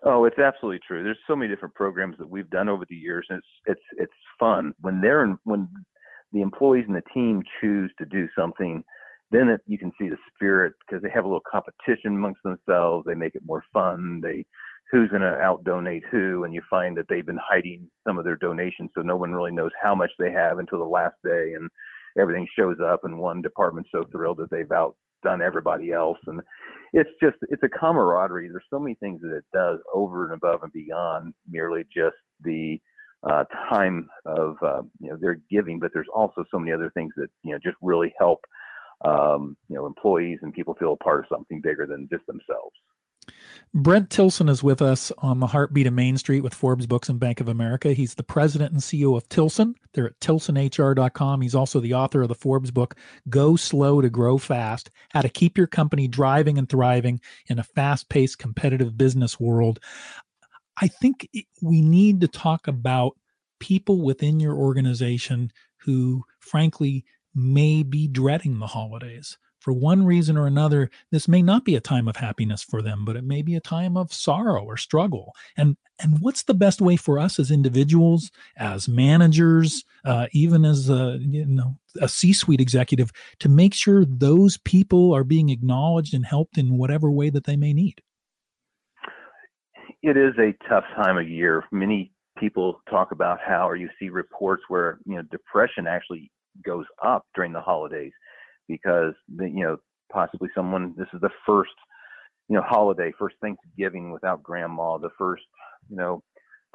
Oh, 0.05 0.25
it's 0.25 0.39
absolutely 0.39 0.79
true. 0.87 1.03
There's 1.03 1.17
so 1.27 1.35
many 1.35 1.49
different 1.51 1.73
programs 1.75 2.17
that 2.19 2.29
we've 2.29 2.49
done 2.49 2.69
over 2.69 2.85
the 2.89 2.95
years, 2.95 3.25
and 3.29 3.39
it's 3.39 3.47
it's 3.65 4.01
it's 4.03 4.13
fun 4.39 4.73
when 4.81 5.01
they're 5.01 5.23
in, 5.23 5.37
when 5.43 5.67
the 6.31 6.41
employees 6.41 6.85
and 6.87 6.95
the 6.95 7.01
team 7.13 7.41
choose 7.61 7.91
to 7.97 8.05
do 8.05 8.27
something 8.37 8.83
then 9.31 9.49
it, 9.49 9.61
you 9.65 9.77
can 9.77 9.91
see 9.99 10.09
the 10.09 10.17
spirit 10.33 10.73
because 10.87 11.01
they 11.01 11.09
have 11.09 11.25
a 11.25 11.27
little 11.27 11.41
competition 11.49 12.15
amongst 12.15 12.41
themselves. 12.43 13.05
They 13.05 13.15
make 13.15 13.35
it 13.35 13.41
more 13.45 13.63
fun. 13.73 14.21
They 14.21 14.45
who's 14.91 15.09
going 15.09 15.23
to 15.23 15.37
out 15.39 15.63
donate 15.63 16.03
who, 16.11 16.43
and 16.43 16.53
you 16.53 16.61
find 16.69 16.95
that 16.95 17.07
they've 17.09 17.25
been 17.25 17.39
hiding 17.43 17.89
some 18.07 18.19
of 18.19 18.23
their 18.23 18.35
donations, 18.35 18.91
so 18.95 19.01
no 19.01 19.17
one 19.17 19.33
really 19.33 19.51
knows 19.51 19.71
how 19.81 19.95
much 19.95 20.11
they 20.19 20.31
have 20.31 20.59
until 20.59 20.77
the 20.79 20.85
last 20.85 21.15
day. 21.23 21.53
And 21.55 21.69
everything 22.19 22.47
shows 22.57 22.77
up 22.85 23.01
and 23.03 23.17
one 23.17 23.41
department's 23.41 23.89
so 23.91 24.03
thrilled 24.11 24.37
that 24.37 24.51
they've 24.51 24.71
outdone 25.23 25.41
everybody 25.41 25.91
else. 25.91 26.17
And 26.27 26.41
it's 26.93 27.09
just, 27.21 27.37
it's 27.49 27.63
a 27.63 27.69
camaraderie. 27.69 28.49
There's 28.49 28.63
so 28.69 28.79
many 28.79 28.95
things 28.95 29.21
that 29.21 29.35
it 29.35 29.45
does 29.53 29.79
over 29.93 30.25
and 30.25 30.33
above 30.33 30.63
and 30.63 30.71
beyond 30.71 31.33
merely 31.49 31.83
just 31.93 32.15
the 32.41 32.79
uh, 33.29 33.43
time 33.69 34.07
of, 34.25 34.55
uh, 34.61 34.81
you 34.99 35.09
know, 35.09 35.17
their 35.19 35.39
giving, 35.49 35.79
but 35.79 35.91
there's 35.93 36.07
also 36.13 36.43
so 36.51 36.59
many 36.59 36.71
other 36.71 36.91
things 36.93 37.11
that, 37.17 37.29
you 37.43 37.51
know, 37.51 37.59
just 37.63 37.77
really 37.81 38.13
help, 38.19 38.39
um, 39.03 39.57
you 39.67 39.75
know, 39.75 39.85
employees 39.85 40.39
and 40.41 40.53
people 40.53 40.75
feel 40.75 40.93
a 40.93 41.03
part 41.03 41.19
of 41.19 41.25
something 41.29 41.59
bigger 41.61 41.85
than 41.85 42.07
just 42.11 42.25
themselves. 42.27 42.75
Brent 43.73 44.09
Tilson 44.09 44.47
is 44.49 44.63
with 44.63 44.81
us 44.81 45.11
on 45.17 45.39
the 45.39 45.47
heartbeat 45.47 45.87
of 45.87 45.93
Main 45.93 46.17
Street 46.17 46.41
with 46.41 46.53
Forbes 46.53 46.87
Books 46.87 47.09
and 47.09 47.19
Bank 47.19 47.41
of 47.41 47.49
America. 47.49 47.93
He's 47.93 48.15
the 48.15 48.23
president 48.23 48.71
and 48.71 48.81
CEO 48.81 49.17
of 49.17 49.27
Tilson. 49.29 49.75
They're 49.93 50.07
at 50.07 50.19
tilsonhr.com. 50.19 51.41
He's 51.41 51.55
also 51.55 51.79
the 51.79 51.93
author 51.93 52.21
of 52.21 52.29
the 52.29 52.35
Forbes 52.35 52.71
book, 52.71 52.95
Go 53.29 53.55
Slow 53.55 54.01
to 54.01 54.09
Grow 54.09 54.37
Fast 54.37 54.89
How 55.09 55.21
to 55.21 55.29
Keep 55.29 55.57
Your 55.57 55.67
Company 55.67 56.07
Driving 56.07 56.57
and 56.57 56.69
Thriving 56.69 57.19
in 57.47 57.59
a 57.59 57.63
Fast 57.63 58.09
Paced 58.09 58.39
Competitive 58.39 58.97
Business 58.97 59.39
World. 59.39 59.79
I 60.77 60.87
think 60.87 61.29
we 61.61 61.81
need 61.81 62.21
to 62.21 62.27
talk 62.27 62.67
about 62.67 63.17
people 63.59 64.01
within 64.01 64.39
your 64.39 64.55
organization 64.55 65.51
who, 65.77 66.23
frankly, 66.39 67.05
may 67.33 67.83
be 67.83 68.07
dreading 68.07 68.59
the 68.59 68.67
holidays 68.67 69.37
for 69.65 69.73
one 69.73 70.05
reason 70.05 70.37
or 70.37 70.45
another, 70.45 70.91
this 71.09 71.27
may 71.27 71.41
not 71.41 71.65
be 71.65 71.75
a 71.75 71.81
time 71.81 72.07
of 72.07 72.17
happiness 72.17 72.61
for 72.61 72.83
them, 72.83 73.03
but 73.03 73.15
it 73.15 73.23
may 73.23 73.41
be 73.41 73.55
a 73.55 73.59
time 73.59 73.97
of 73.97 74.13
sorrow 74.13 74.63
or 74.63 74.77
struggle. 74.77 75.33
And 75.57 75.75
and 75.99 76.19
what's 76.21 76.43
the 76.43 76.53
best 76.53 76.81
way 76.81 76.97
for 76.97 77.17
us 77.17 77.39
as 77.39 77.49
individuals, 77.49 78.29
as 78.57 78.87
managers, 78.87 79.83
uh, 80.03 80.27
even 80.33 80.65
as 80.65 80.87
a 80.87 81.17
you 81.19 81.47
know 81.47 81.77
a 81.99 82.07
C-suite 82.07 82.61
executive, 82.61 83.11
to 83.39 83.49
make 83.49 83.73
sure 83.73 84.05
those 84.05 84.57
people 84.57 85.15
are 85.15 85.23
being 85.23 85.49
acknowledged 85.49 86.13
and 86.13 86.27
helped 86.27 86.59
in 86.59 86.77
whatever 86.77 87.09
way 87.09 87.31
that 87.31 87.45
they 87.45 87.55
may 87.55 87.73
need? 87.73 88.03
It 90.03 90.15
is 90.15 90.35
a 90.37 90.53
tough 90.69 90.83
time 90.95 91.17
of 91.17 91.27
year. 91.27 91.63
Many 91.71 92.11
people 92.37 92.81
talk 92.87 93.11
about 93.11 93.39
how, 93.43 93.67
or 93.67 93.75
you 93.75 93.89
see 93.99 94.09
reports 94.09 94.61
where 94.67 94.99
you 95.07 95.15
know 95.15 95.23
depression 95.31 95.87
actually 95.87 96.31
goes 96.63 96.85
up 97.03 97.25
during 97.33 97.51
the 97.51 97.61
holidays 97.61 98.11
because 98.67 99.13
you 99.39 99.63
know 99.63 99.77
possibly 100.11 100.49
someone 100.55 100.93
this 100.97 101.07
is 101.13 101.21
the 101.21 101.29
first 101.45 101.71
you 102.49 102.55
know 102.55 102.63
holiday, 102.63 103.11
first 103.17 103.35
Thanksgiving 103.41 104.11
without 104.11 104.43
grandma, 104.43 104.97
the 104.97 105.09
first 105.17 105.43
you 105.89 105.97
know 105.97 106.23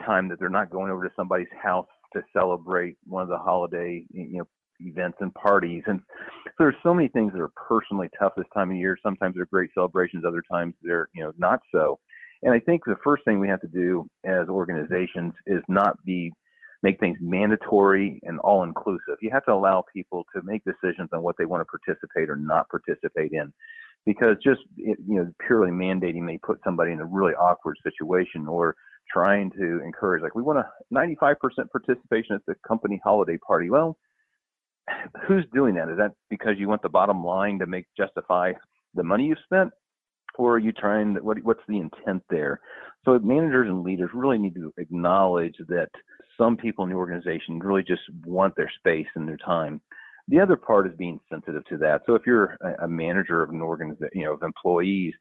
time 0.05 0.29
that 0.29 0.39
they're 0.39 0.49
not 0.49 0.71
going 0.71 0.91
over 0.91 1.07
to 1.07 1.15
somebody's 1.15 1.47
house 1.63 1.87
to 2.15 2.23
celebrate 2.33 2.97
one 3.07 3.23
of 3.23 3.29
the 3.29 3.39
holiday 3.39 4.05
you 4.13 4.39
know 4.39 4.49
events 4.81 5.19
and 5.21 5.33
parties. 5.35 5.83
And 5.87 6.01
so 6.47 6.51
there's 6.59 6.75
so 6.83 6.95
many 6.95 7.09
things 7.09 7.33
that 7.33 7.41
are 7.41 7.53
personally 7.69 8.09
tough 8.19 8.33
this 8.37 8.47
time 8.55 8.71
of 8.71 8.77
year. 8.77 8.97
Sometimes 9.03 9.35
they're 9.35 9.45
great 9.47 9.71
celebrations 9.75 10.25
other 10.27 10.43
times 10.51 10.75
they're 10.83 11.09
you 11.15 11.23
know 11.23 11.33
not 11.39 11.61
so. 11.73 11.99
And 12.43 12.55
i 12.55 12.59
think 12.59 12.85
the 12.85 12.97
first 13.05 13.25
thing 13.25 13.39
we 13.39 13.49
have 13.49 13.61
to 13.61 13.69
do 13.69 14.07
as 14.25 14.49
organizations 14.49 15.35
is 15.47 15.63
not 15.69 16.03
be 16.05 16.33
make 16.83 16.99
things 16.99 17.19
mandatory 17.21 18.21
and 18.23 18.39
all 18.41 18.63
inclusive. 18.63 19.17
You 19.21 19.31
have 19.31 19.45
to 19.47 19.53
allow 19.53 19.85
people 19.93 20.25
to 20.35 20.43
make 20.43 20.63
decisions 20.65 21.11
on 21.13 21.23
what 21.23 21.37
they 21.39 21.45
want 21.45 21.61
to 21.61 21.79
participate 21.79 22.31
or 22.31 22.37
not 22.37 22.69
participate 22.69 23.33
in. 23.33 23.53
Because 24.07 24.37
just 24.43 24.61
you 24.77 24.97
know 25.07 25.31
purely 25.47 25.71
mandating 25.71 26.23
may 26.23 26.39
put 26.39 26.59
somebody 26.65 26.93
in 26.93 27.01
a 27.01 27.05
really 27.05 27.35
awkward 27.35 27.77
situation 27.83 28.47
or 28.49 28.75
trying 29.13 29.51
to 29.51 29.83
encourage 29.85 30.23
like 30.23 30.35
we 30.35 30.43
want 30.43 30.59
a 30.59 30.67
95% 30.95 31.37
participation 31.71 32.35
at 32.35 32.41
the 32.47 32.55
company 32.67 32.99
holiday 33.05 33.37
party. 33.37 33.69
Well, 33.69 33.99
who's 35.27 35.45
doing 35.53 35.75
that? 35.75 35.91
Is 35.91 35.99
that 35.99 36.13
because 36.31 36.55
you 36.57 36.69
want 36.69 36.81
the 36.83 36.89
bottom 36.89 37.23
line 37.23 37.59
to 37.59 37.67
make 37.67 37.87
justify 37.97 38.53
the 38.95 39.03
money 39.03 39.27
you 39.27 39.37
spent 39.45 39.71
or 40.39 40.55
are 40.55 40.59
you 40.59 40.73
trying 40.73 41.15
what 41.23 41.39
what's 41.43 41.61
the 41.69 41.79
intent 41.79 42.23
there 42.31 42.61
so 43.05 43.19
managers 43.19 43.69
and 43.69 43.83
leaders 43.83 44.11
really 44.15 44.39
need 44.39 44.55
to 44.55 44.73
acknowledge 44.79 45.55
that 45.69 45.89
some 46.41 46.57
people 46.57 46.85
in 46.85 46.91
the 46.91 46.97
organization 46.97 47.59
really 47.59 47.83
just 47.83 48.03
want 48.25 48.55
their 48.57 48.73
space 48.79 49.07
and 49.15 49.29
their 49.29 49.37
time. 49.37 49.81
The 50.29 50.41
other 50.41 50.57
part 50.57 50.87
is 50.87 50.97
being 50.97 51.21
sensitive 51.31 51.65
to 51.67 51.77
that. 51.79 52.03
So 52.07 52.15
if 52.15 52.23
you're 52.25 52.57
a 52.83 52.89
manager 52.89 53.43
of 53.43 53.51
an 53.51 53.61
organization, 53.61 54.09
you 54.15 54.25
know, 54.25 54.35
of 54.35 54.43
employees, 54.43 55.13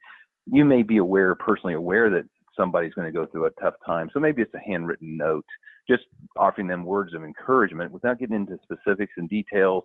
you 0.45 0.63
may 0.63 0.83
be 0.83 0.97
aware, 0.97 1.35
personally 1.35 1.73
aware 1.73 2.09
that 2.09 2.23
somebody's 2.55 2.93
going 2.93 3.11
to 3.11 3.17
go 3.17 3.25
through 3.25 3.45
a 3.45 3.61
tough 3.61 3.73
time. 3.85 4.09
So 4.13 4.19
maybe 4.19 4.41
it's 4.41 4.53
a 4.53 4.59
handwritten 4.59 5.17
note, 5.17 5.45
just 5.89 6.03
offering 6.37 6.67
them 6.67 6.85
words 6.85 7.13
of 7.13 7.23
encouragement 7.23 7.91
without 7.91 8.19
getting 8.19 8.35
into 8.35 8.57
specifics 8.63 9.13
and 9.17 9.27
details. 9.29 9.83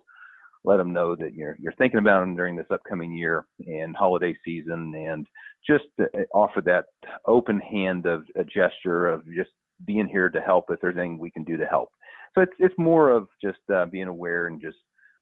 Let 0.63 0.77
them 0.77 0.93
know 0.93 1.15
that 1.15 1.35
you're 1.35 1.55
you're 1.59 1.73
thinking 1.73 1.99
about 1.99 2.21
them 2.21 2.35
during 2.35 2.55
this 2.55 2.65
upcoming 2.71 3.15
year 3.15 3.45
and 3.67 3.95
holiday 3.95 4.35
season, 4.43 4.93
and 4.95 5.27
just 5.67 5.85
eh, 5.99 6.23
offer 6.33 6.61
that 6.61 6.85
open 7.27 7.59
hand 7.59 8.07
of 8.07 8.23
a 8.35 8.43
gesture 8.43 9.07
of 9.07 9.23
just 9.25 9.51
being 9.85 10.07
here 10.07 10.29
to 10.29 10.41
help 10.41 10.65
if 10.69 10.79
there's 10.81 10.97
anything 10.97 11.17
we 11.17 11.31
can 11.31 11.43
do 11.43 11.57
to 11.57 11.65
help. 11.65 11.89
So 12.33 12.41
it's 12.41 12.53
it's 12.59 12.75
more 12.77 13.11
of 13.11 13.27
just 13.41 13.59
uh, 13.73 13.85
being 13.85 14.07
aware 14.07 14.47
and 14.47 14.61
just 14.61 14.77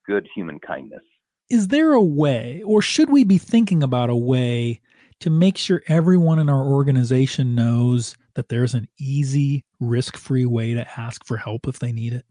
good 0.05 0.27
human 0.35 0.59
kindness. 0.59 1.03
Is 1.49 1.67
there 1.67 1.91
a 1.91 2.01
way, 2.01 2.63
or 2.65 2.81
should 2.81 3.09
we 3.09 3.23
be 3.23 3.37
thinking 3.37 3.83
about 3.83 4.09
a 4.09 4.15
way 4.15 4.81
to 5.19 5.29
make 5.29 5.57
sure 5.57 5.83
everyone 5.87 6.39
in 6.39 6.49
our 6.49 6.65
organization 6.65 7.55
knows 7.55 8.15
that 8.33 8.49
there's 8.49 8.73
an 8.73 8.87
easy, 8.99 9.63
risk-free 9.79 10.45
way 10.45 10.73
to 10.73 10.99
ask 10.99 11.25
for 11.25 11.37
help 11.37 11.67
if 11.67 11.79
they 11.79 11.91
need 11.91 12.13
it? 12.13 12.25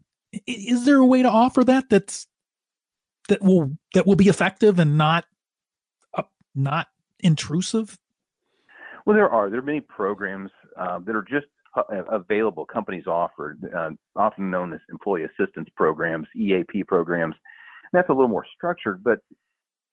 Is 0.47 0.85
there 0.85 0.97
a 0.97 1.05
way 1.05 1.21
to 1.21 1.29
offer 1.29 1.63
that 1.63 1.89
that's 1.89 2.27
that 3.29 3.41
will 3.41 3.71
that 3.93 4.05
will 4.05 4.15
be 4.15 4.27
effective 4.27 4.79
and 4.79 4.97
not 4.97 5.25
uh, 6.17 6.23
not 6.55 6.87
intrusive? 7.19 7.97
Well, 9.05 9.15
there 9.15 9.29
are. 9.29 9.49
There 9.49 9.59
are 9.59 9.63
many 9.63 9.81
programs 9.81 10.51
uh, 10.77 10.99
that 10.99 11.15
are 11.15 11.25
just 11.29 11.45
available 12.11 12.65
companies 12.65 13.07
offer, 13.07 13.57
uh, 13.75 13.89
often 14.15 14.51
known 14.51 14.73
as 14.73 14.79
employee 14.91 15.23
assistance 15.23 15.69
programs, 15.75 16.27
EAP 16.35 16.83
programs. 16.83 17.35
And 17.91 17.97
that's 17.97 18.09
a 18.09 18.13
little 18.13 18.27
more 18.27 18.45
structured, 18.55 19.03
but 19.03 19.19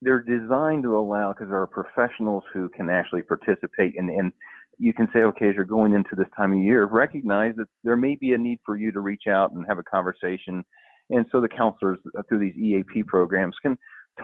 they're 0.02 0.22
designed 0.22 0.82
to 0.84 0.96
allow 0.96 1.32
because 1.32 1.48
there 1.48 1.60
are 1.60 1.66
professionals 1.66 2.44
who 2.52 2.68
can 2.70 2.88
actually 2.88 3.22
participate 3.22 3.98
and, 3.98 4.10
and 4.10 4.32
you 4.78 4.94
can 4.94 5.08
say, 5.12 5.20
okay, 5.20 5.50
as 5.50 5.54
you're 5.54 5.66
going 5.66 5.92
into 5.92 6.16
this 6.16 6.26
time 6.34 6.52
of 6.52 6.58
year, 6.58 6.86
recognize 6.86 7.54
that 7.56 7.66
there 7.84 7.96
may 7.96 8.14
be 8.14 8.32
a 8.32 8.38
need 8.38 8.58
for 8.64 8.76
you 8.76 8.90
to 8.92 9.00
reach 9.00 9.24
out 9.28 9.52
and 9.52 9.66
have 9.68 9.78
a 9.78 9.82
conversation. 9.82 10.64
And 11.10 11.26
so 11.30 11.40
the 11.40 11.48
counselors 11.48 11.98
uh, 12.18 12.22
through 12.28 12.38
these 12.38 12.56
EAP 12.56 13.02
programs 13.02 13.54
can 13.60 13.76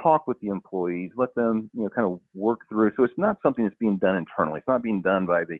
talk 0.02 0.26
with 0.26 0.40
the 0.40 0.48
employees, 0.48 1.10
let 1.14 1.34
them, 1.34 1.70
you 1.74 1.82
know, 1.82 1.90
kind 1.90 2.06
of 2.06 2.20
work 2.34 2.60
through. 2.70 2.92
So 2.96 3.04
it's 3.04 3.18
not 3.18 3.36
something 3.42 3.64
that's 3.64 3.76
being 3.78 3.98
done 3.98 4.16
internally. 4.16 4.58
It's 4.58 4.68
not 4.68 4.82
being 4.82 5.02
done 5.02 5.26
by 5.26 5.44
the 5.44 5.58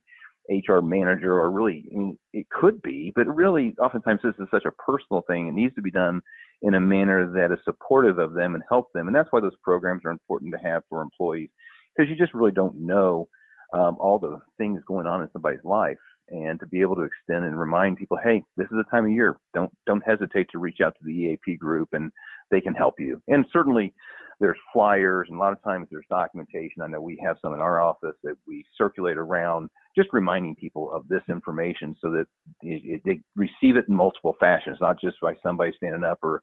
HR 0.49 0.81
manager, 0.81 1.33
or 1.33 1.51
really, 1.51 1.85
I 1.93 1.99
mean, 1.99 2.19
it 2.33 2.47
could 2.51 2.81
be, 2.83 3.13
but 3.15 3.27
really, 3.27 3.75
oftentimes 3.81 4.21
this 4.23 4.35
is 4.39 4.49
such 4.51 4.65
a 4.65 4.73
personal 4.73 5.23
thing. 5.27 5.49
It 5.49 5.55
needs 5.55 5.75
to 5.75 5.83
be 5.83 5.91
done 5.91 6.21
in 6.63 6.75
a 6.75 6.81
manner 6.81 7.31
that 7.33 7.53
is 7.53 7.59
supportive 7.65 8.19
of 8.19 8.33
them 8.35 8.55
and 8.55 8.65
help 8.69 8.93
them. 8.93 9.07
And 9.07 9.17
that's 9.17 9.29
why 9.31 9.41
those 9.41 9.57
programs 9.63 10.03
are 10.05 10.11
important 10.11 10.53
to 10.53 10.69
have 10.69 10.83
for 10.89 11.03
employees, 11.03 11.51
because 11.97 12.11
you 12.11 12.17
just 12.17 12.35
really 12.35 12.53
don't 12.53 12.77
know 12.77 13.29
um, 13.73 13.97
all 13.99 14.19
the 14.19 14.39
things 14.59 14.81
going 14.87 15.07
on 15.07 15.23
in 15.23 15.29
somebody's 15.33 15.65
life. 15.65 15.99
And 16.29 16.59
to 16.59 16.67
be 16.67 16.81
able 16.81 16.97
to 16.97 17.03
extend 17.03 17.45
and 17.45 17.59
remind 17.59 17.99
people, 17.99 18.19
hey, 18.23 18.43
this 18.57 18.65
is 18.65 18.77
the 18.77 18.85
time 18.91 19.05
of 19.05 19.13
year. 19.13 19.37
Don't 19.55 19.71
don't 19.87 20.03
hesitate 20.05 20.49
to 20.51 20.59
reach 20.59 20.79
out 20.85 20.97
to 20.99 21.05
the 21.05 21.13
EAP 21.13 21.57
group, 21.57 21.91
and 21.93 22.11
they 22.51 22.61
can 22.61 22.75
help 22.75 22.95
you. 22.99 23.23
And 23.29 23.47
certainly, 23.53 23.95
there's 24.41 24.59
flyers, 24.73 25.29
and 25.29 25.39
a 25.39 25.41
lot 25.41 25.53
of 25.53 25.63
times 25.63 25.89
there's 25.91 26.05
documentation. 26.11 26.83
I 26.83 26.89
know 26.89 27.01
we 27.01 27.19
have 27.25 27.37
some 27.41 27.55
in 27.55 27.61
our 27.61 27.81
office 27.81 28.17
that 28.23 28.37
we 28.47 28.65
circulate 28.77 29.17
around 29.17 29.71
just 29.97 30.11
reminding 30.13 30.57
people 30.57 30.93
of 30.93 31.09
this 31.09 31.23
information 31.29 31.97
so 32.03 32.11
that 32.11 32.27
it, 32.63 32.83
it, 32.85 33.03
they 33.05 33.21
receive 33.35 33.77
it 33.77 33.87
in 33.89 33.95
multiple 33.95 34.37
fashions, 34.39 34.79
not 34.81 35.01
just 35.01 35.17
by 35.23 35.35
somebody 35.43 35.73
standing 35.77 36.05
up 36.05 36.19
or 36.23 36.43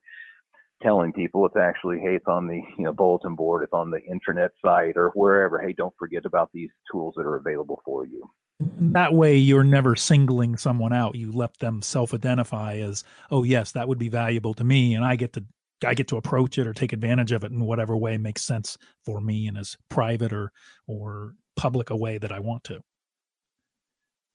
telling 0.82 1.14
people. 1.14 1.46
It's 1.46 1.56
actually, 1.56 2.00
hey, 2.00 2.16
it's 2.16 2.28
on 2.28 2.48
the 2.48 2.62
you 2.78 2.86
know 2.86 2.94
bulletin 2.94 3.36
board, 3.36 3.64
it's 3.64 3.74
on 3.74 3.92
the 3.92 4.02
internet 4.04 4.52
site 4.64 4.98
or 4.98 5.10
wherever. 5.10 5.60
Hey, 5.60 5.74
don't 5.74 5.94
forget 6.00 6.26
about 6.26 6.50
these 6.54 6.70
tools 6.92 7.14
that 7.18 7.26
are 7.26 7.36
available 7.36 7.82
for 7.86 8.06
you. 8.06 8.30
That 8.60 9.14
way, 9.14 9.36
you're 9.38 9.64
never 9.64 9.96
singling 9.96 10.58
someone 10.58 10.94
out. 10.94 11.16
You 11.16 11.32
let 11.32 11.58
them 11.60 11.82
self-identify 11.82 12.78
as, 12.78 13.04
oh 13.30 13.44
yes, 13.44 13.72
that 13.74 13.88
would 13.88 13.98
be 13.98 14.10
valuable 14.10 14.54
to 14.56 14.64
me, 14.64 14.94
and 14.96 15.04
I 15.04 15.16
get 15.16 15.34
to 15.34 15.44
I 15.84 15.94
get 15.94 16.08
to 16.10 16.18
approach 16.18 16.58
it 16.58 16.68
or 16.68 16.74
take 16.74 16.94
advantage 16.94 17.32
of 17.32 17.44
it 17.44 17.52
in 17.52 17.66
whatever 17.66 17.96
way 17.98 18.18
makes 18.18 18.44
sense 18.44 18.78
for 19.06 19.22
me 19.22 19.48
and 19.48 19.58
as 19.58 19.78
private 19.90 20.34
or 20.34 20.52
or 20.88 21.36
public 21.56 21.90
a 21.90 21.96
way 21.96 22.18
that 22.18 22.32
I 22.32 22.40
want 22.40 22.64
to. 22.66 22.82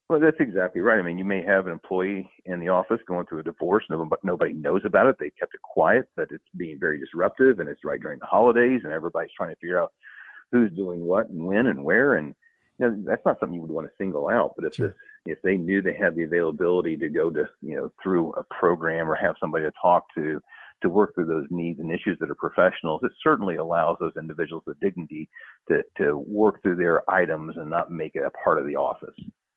Well, 0.08 0.20
that's 0.20 0.40
exactly 0.40 0.80
right. 0.80 0.98
I 0.98 1.02
mean, 1.02 1.18
you 1.18 1.24
may 1.24 1.42
have 1.42 1.66
an 1.66 1.72
employee 1.72 2.30
in 2.46 2.61
the 2.61 2.70
office 2.70 3.00
going 3.06 3.26
through 3.26 3.40
a 3.40 3.42
divorce. 3.42 3.84
Nobody, 3.90 4.20
nobody 4.24 4.52
knows 4.54 4.80
about 4.87 5.06
it. 5.06 5.16
They 5.20 5.30
kept 5.38 5.54
it 5.54 5.61
quiet, 5.61 6.08
but 6.16 6.28
it's 6.30 6.44
being 6.56 6.78
very 6.80 6.98
disruptive, 6.98 7.61
and 7.61 7.68
it's 7.68 7.84
right 7.84 8.00
during 8.00 8.18
the 8.18 8.24
holidays, 8.24 8.80
and 8.84 8.92
everybody's 8.92 9.32
trying 9.37 9.50
to 9.50 9.56
figure 9.56 9.82
out 9.82 9.92
who's 10.50 10.72
doing 10.72 11.00
what 11.00 11.28
and 11.28 11.44
when 11.44 11.66
and 11.66 11.84
where. 11.84 12.14
And 12.14 12.34
you 12.78 12.88
know, 12.88 13.02
that's 13.06 13.24
not 13.26 13.38
something 13.38 13.54
you 13.54 13.61
would 13.61 13.70
want 13.70 13.87
to 13.87 13.92
single 13.98 14.28
out. 14.28 14.54
But 14.56 14.64
if 14.66 14.74
sure. 14.74 14.96
if 15.26 15.42
they 15.42 15.58
knew 15.58 15.82
they 15.82 15.94
had 15.94 16.14
the 16.14 16.22
availability 16.22 16.96
to 16.96 17.11
go 17.11 17.28
to, 17.28 17.46
you 17.61 17.76
know, 17.76 17.92
through 18.02 18.32
a 18.32 18.44
program 18.44 19.11
or 19.11 19.14
have 19.14 19.34
somebody 19.38 19.66
to 19.66 19.72
talk 19.80 20.04
to 20.14 20.40
to 20.83 20.88
work 20.88 21.14
through 21.14 21.27
those 21.27 21.47
needs 21.51 21.81
and 21.81 21.91
issues 21.91 22.19
that 22.21 22.31
are 22.31 22.35
professionals, 22.35 23.01
it 23.03 23.12
certainly 23.23 23.57
allows 23.57 23.97
those 24.01 24.12
individuals 24.19 24.62
with 24.67 24.79
dignity 24.81 25.29
to, 25.69 25.83
to 25.97 26.17
work 26.17 26.62
through 26.62 26.77
their 26.77 27.09
items 27.11 27.57
and 27.57 27.71
not 27.71 27.91
make 27.91 28.14
it 28.14 28.23
a 28.25 28.31
part 28.31 28.59
of 28.59 28.67
the 28.67 28.77
office. 28.77 29.14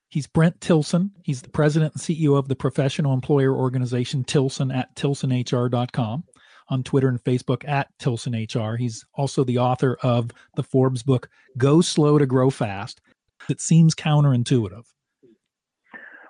He's 0.10 0.28
Brent 0.28 0.60
Tilson. 0.60 1.12
He's 1.24 1.42
the 1.42 1.50
president 1.50 1.94
and 1.94 2.02
CEO 2.02 2.38
of 2.38 2.50
the 2.50 2.56
professional 2.56 3.14
employer 3.14 3.56
organization 3.56 4.24
Tilson 4.24 4.70
at 4.72 4.94
tilsonhr.com 4.96 6.24
on 6.70 6.84
Twitter 6.84 7.08
and 7.08 7.24
Facebook 7.24 7.68
at 7.68 7.88
TilsonHR. 8.00 8.78
He's 8.78 9.06
also 9.14 9.44
the 9.44 9.58
author 9.58 9.98
of 10.04 10.32
the 10.56 10.64
Forbes 10.64 11.04
book, 11.04 11.30
Go 11.58 11.82
Slow 11.82 12.18
to 12.18 12.26
Grow 12.26 12.50
Fast. 12.50 13.02
It 13.50 13.62
seems 13.62 13.96
counterintuitive. 13.96 14.86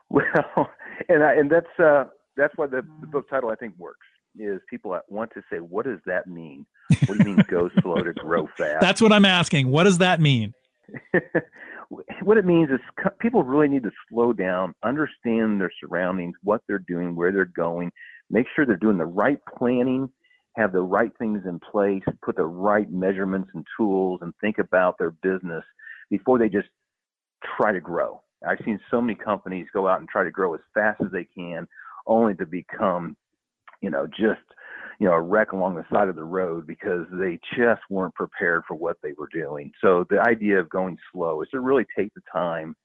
Well, 0.10 0.24
and 1.10 1.24
I, 1.24 1.34
and 1.36 1.50
that's 1.50 1.80
uh, 1.80 2.06
that's 2.38 2.54
why 2.58 2.68
the, 2.68 2.84
the 3.02 3.08
book 3.08 3.30
title 3.30 3.50
I 3.50 3.56
think 3.56 3.74
works 3.78 4.06
is 4.38 4.60
people 4.70 4.98
want 5.10 5.32
to 5.34 5.41
say, 5.52 5.58
what 5.58 5.86
does 5.86 6.00
that 6.06 6.28
mean? 6.28 6.65
What 7.06 7.17
do 7.17 7.30
you 7.30 7.36
mean 7.36 7.46
go 7.50 7.70
slow 7.82 7.96
to 7.96 8.13
grow 8.13 8.48
fast? 8.58 8.82
That's 8.82 9.02
what 9.02 9.12
I'm 9.12 9.26
asking. 9.26 9.70
What 9.70 9.84
does 9.84 10.00
that 10.00 10.20
mean? 10.20 10.54
what 12.22 12.38
it 12.38 12.46
means 12.46 12.70
is 12.70 12.80
people 13.20 13.44
really 13.44 13.67
need 13.67 13.84
to 13.84 13.91
slow 14.10 14.34
down, 14.34 14.74
understand 14.84 15.60
their 15.60 15.72
surroundings, 15.80 16.36
what 16.44 16.62
they're 16.67 16.80
doing, 16.80 17.15
where 17.15 17.32
they're 17.32 17.46
going, 17.46 17.91
make 18.30 18.46
sure 18.56 18.65
they're 18.65 18.78
doing 18.78 18.98
the 18.98 19.06
right 19.06 19.39
planning, 19.58 20.10
have 20.56 20.72
the 20.74 20.82
right 20.82 21.12
things 21.17 21.41
in 21.46 21.60
place, 21.60 22.04
put 22.24 22.36
the 22.36 22.46
right 22.46 22.91
measurements 22.91 23.50
and 23.54 23.65
tools, 23.78 24.20
and 24.22 24.34
think 24.41 24.58
about 24.58 24.98
their 24.98 25.12
business 25.12 25.63
before 26.10 26.38
they 26.38 26.50
just 26.50 26.67
try 27.58 27.72
to 27.72 27.80
grow. 27.80 28.22
I've 28.48 28.60
seen 28.65 28.80
so 28.89 29.02
many 29.02 29.15
companies 29.15 29.67
go 29.74 29.88
out 29.88 30.00
and 30.00 30.10
try 30.10 30.24
to 30.24 30.32
grow 30.32 30.54
as 30.54 30.62
fast 30.74 31.02
as 31.02 31.12
they 31.12 31.28
can, 31.36 31.67
only 32.08 32.34
to 32.36 32.46
become, 32.46 33.15
you 33.82 33.89
know, 33.89 34.08
just 34.08 34.41
you 35.00 35.08
know 35.08 35.13
a 35.13 35.22
wreck 35.22 35.52
along 35.52 35.76
the 35.76 35.86
side 35.91 36.08
of 36.08 36.15
the 36.15 36.24
road 36.24 36.67
because 36.67 37.06
they 37.12 37.39
just 37.58 37.82
weren't 37.89 38.15
prepared 38.15 38.63
for 38.67 38.76
what 38.76 38.98
they 39.02 39.13
were 39.17 39.30
doing. 39.34 39.72
So 39.82 40.06
the 40.10 40.22
idea 40.22 40.60
of 40.60 40.70
going 40.70 40.98
slow 41.12 41.41
is 41.41 41.50
to 41.52 41.60
really 41.60 41.86
take 41.98 42.13
the 42.13 42.22
time, 42.32 42.76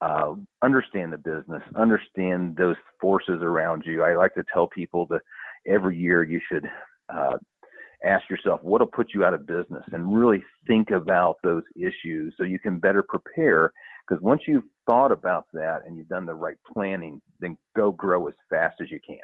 uh, 0.00 0.34
understand 0.62 1.12
the 1.12 1.18
business, 1.18 1.62
understand 1.76 2.56
those 2.56 2.76
forces 3.00 3.40
around 3.42 3.84
you. 3.86 4.02
I 4.02 4.16
like 4.16 4.34
to 4.34 4.44
tell 4.52 4.66
people 4.66 5.06
that 5.06 5.20
every 5.66 5.96
year 5.96 6.22
you 6.22 6.40
should 6.50 6.68
uh, 7.08 7.36
ask 8.04 8.28
yourself 8.30 8.60
what'll 8.62 8.86
put 8.86 9.12
you 9.14 9.24
out 9.24 9.34
of 9.34 9.46
business 9.46 9.84
and 9.92 10.14
really 10.14 10.42
think 10.66 10.90
about 10.90 11.36
those 11.42 11.62
issues 11.76 12.34
so 12.36 12.44
you 12.44 12.58
can 12.58 12.78
better 12.78 13.02
prepare 13.02 13.72
because 14.08 14.22
once 14.22 14.40
you've 14.46 14.64
thought 14.88 15.12
about 15.12 15.46
that 15.52 15.80
and 15.86 15.96
you've 15.96 16.08
done 16.08 16.24
the 16.24 16.34
right 16.34 16.56
planning 16.72 17.20
then 17.40 17.56
go 17.76 17.92
grow 17.92 18.26
as 18.26 18.34
fast 18.48 18.76
as 18.80 18.90
you 18.90 18.98
can 19.06 19.18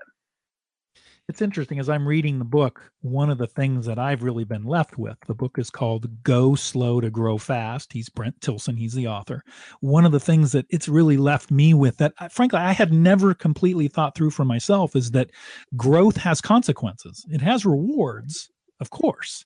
it's 1.29 1.43
interesting 1.43 1.79
as 1.79 1.89
i'm 1.89 2.07
reading 2.07 2.39
the 2.39 2.45
book 2.45 2.91
one 3.01 3.31
of 3.31 3.39
the 3.39 3.47
things 3.47 3.87
that 3.87 3.99
i've 3.99 4.23
really 4.23 4.45
been 4.45 4.65
left 4.65 4.99
with 4.99 5.17
the 5.27 5.35
book 5.35 5.59
is 5.59 5.71
called 5.71 6.23
go 6.23 6.55
slow 6.55 7.01
to 7.01 7.11
grow 7.11 7.39
fast. 7.39 7.93
He's 7.93 8.09
brent 8.09 8.41
tilson 8.41 8.77
he's 8.77 8.95
the 8.95 9.09
author. 9.09 9.43
One 9.81 10.05
of 10.05 10.13
the 10.13 10.21
things 10.21 10.53
that 10.53 10.67
it's 10.71 10.89
really 10.89 11.17
left 11.17 11.51
me 11.51 11.75
with 11.75 11.97
that 11.99 12.13
frankly 12.33 12.61
i 12.61 12.73
had 12.73 12.93
never 12.93 13.35
completely 13.35 13.89
thought 13.89 14.15
through 14.15 14.31
for 14.31 14.45
myself 14.45 14.95
is 14.97 15.11
that 15.13 15.31
growth 15.77 16.17
has 16.17 16.41
consequences. 16.41 17.25
It 17.31 17.41
has 17.41 17.67
rewards 17.67 18.51
of 18.81 18.91
course 18.91 19.45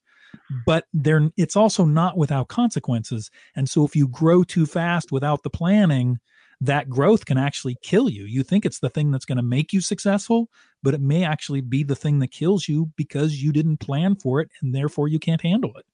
but 0.64 0.85
there 0.93 1.31
it's 1.37 1.57
also 1.57 1.85
not 1.85 2.16
without 2.16 2.49
consequences. 2.49 3.31
And 3.57 3.69
so 3.69 3.85
if 3.85 3.97
you 3.97 4.09
grow 4.09 4.45
too 4.45 4.66
fast 4.66 5.11
without 5.12 5.43
the 5.43 5.51
planning 5.51 6.19
that 6.61 6.88
growth 6.88 7.25
can 7.25 7.38
actually 7.38 7.77
kill 7.83 8.09
you. 8.09 8.25
You 8.25 8.42
think 8.42 8.66
it's 8.66 8.81
the 8.81 8.90
thing 8.90 9.11
that's 9.11 9.25
going 9.25 9.37
to 9.37 9.42
make 9.42 9.73
you 9.73 9.81
successful 9.81 10.49
but 10.83 10.94
it 10.94 11.01
may 11.01 11.25
actually 11.25 11.61
be 11.61 11.83
the 11.83 11.96
thing 11.96 12.18
that 12.20 12.31
kills 12.31 12.68
you 12.68 12.90
because 12.96 13.42
you 13.42 13.53
didn't 13.53 13.79
plan 13.79 14.16
for 14.16 14.40
it 14.40 14.51
and 14.62 14.75
therefore 14.75 15.09
you 15.09 15.18
can't 15.18 15.42
handle 15.42 15.73
it. 15.77 15.85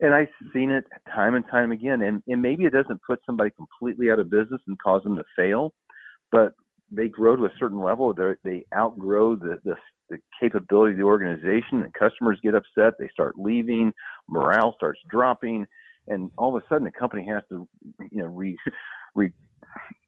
And 0.00 0.14
I've 0.14 0.28
seen 0.54 0.70
it 0.70 0.84
time 1.14 1.34
and 1.34 1.44
time 1.50 1.72
again. 1.72 2.00
And, 2.00 2.22
and 2.26 2.40
maybe 2.40 2.64
it 2.64 2.72
doesn't 2.72 3.02
put 3.06 3.20
somebody 3.26 3.50
completely 3.50 4.10
out 4.10 4.18
of 4.18 4.30
business 4.30 4.60
and 4.66 4.78
cause 4.78 5.02
them 5.02 5.16
to 5.16 5.24
fail, 5.36 5.74
but 6.32 6.54
they 6.90 7.08
grow 7.08 7.36
to 7.36 7.44
a 7.44 7.52
certain 7.58 7.80
level. 7.80 8.12
They 8.14 8.32
they 8.42 8.64
outgrow 8.74 9.36
the, 9.36 9.58
the 9.62 9.74
the 10.08 10.18
capability 10.40 10.92
of 10.92 10.98
the 10.98 11.04
organization. 11.04 11.82
And 11.82 11.92
customers 11.92 12.40
get 12.42 12.54
upset. 12.54 12.94
They 12.98 13.08
start 13.12 13.38
leaving. 13.38 13.92
Morale 14.28 14.74
starts 14.76 14.98
dropping. 15.08 15.66
And 16.08 16.30
all 16.36 16.56
of 16.56 16.62
a 16.62 16.66
sudden 16.66 16.84
the 16.84 16.90
company 16.90 17.26
has 17.26 17.42
to 17.50 17.68
you 18.10 18.22
know 18.22 18.26
re, 18.26 18.56
re 19.14 19.32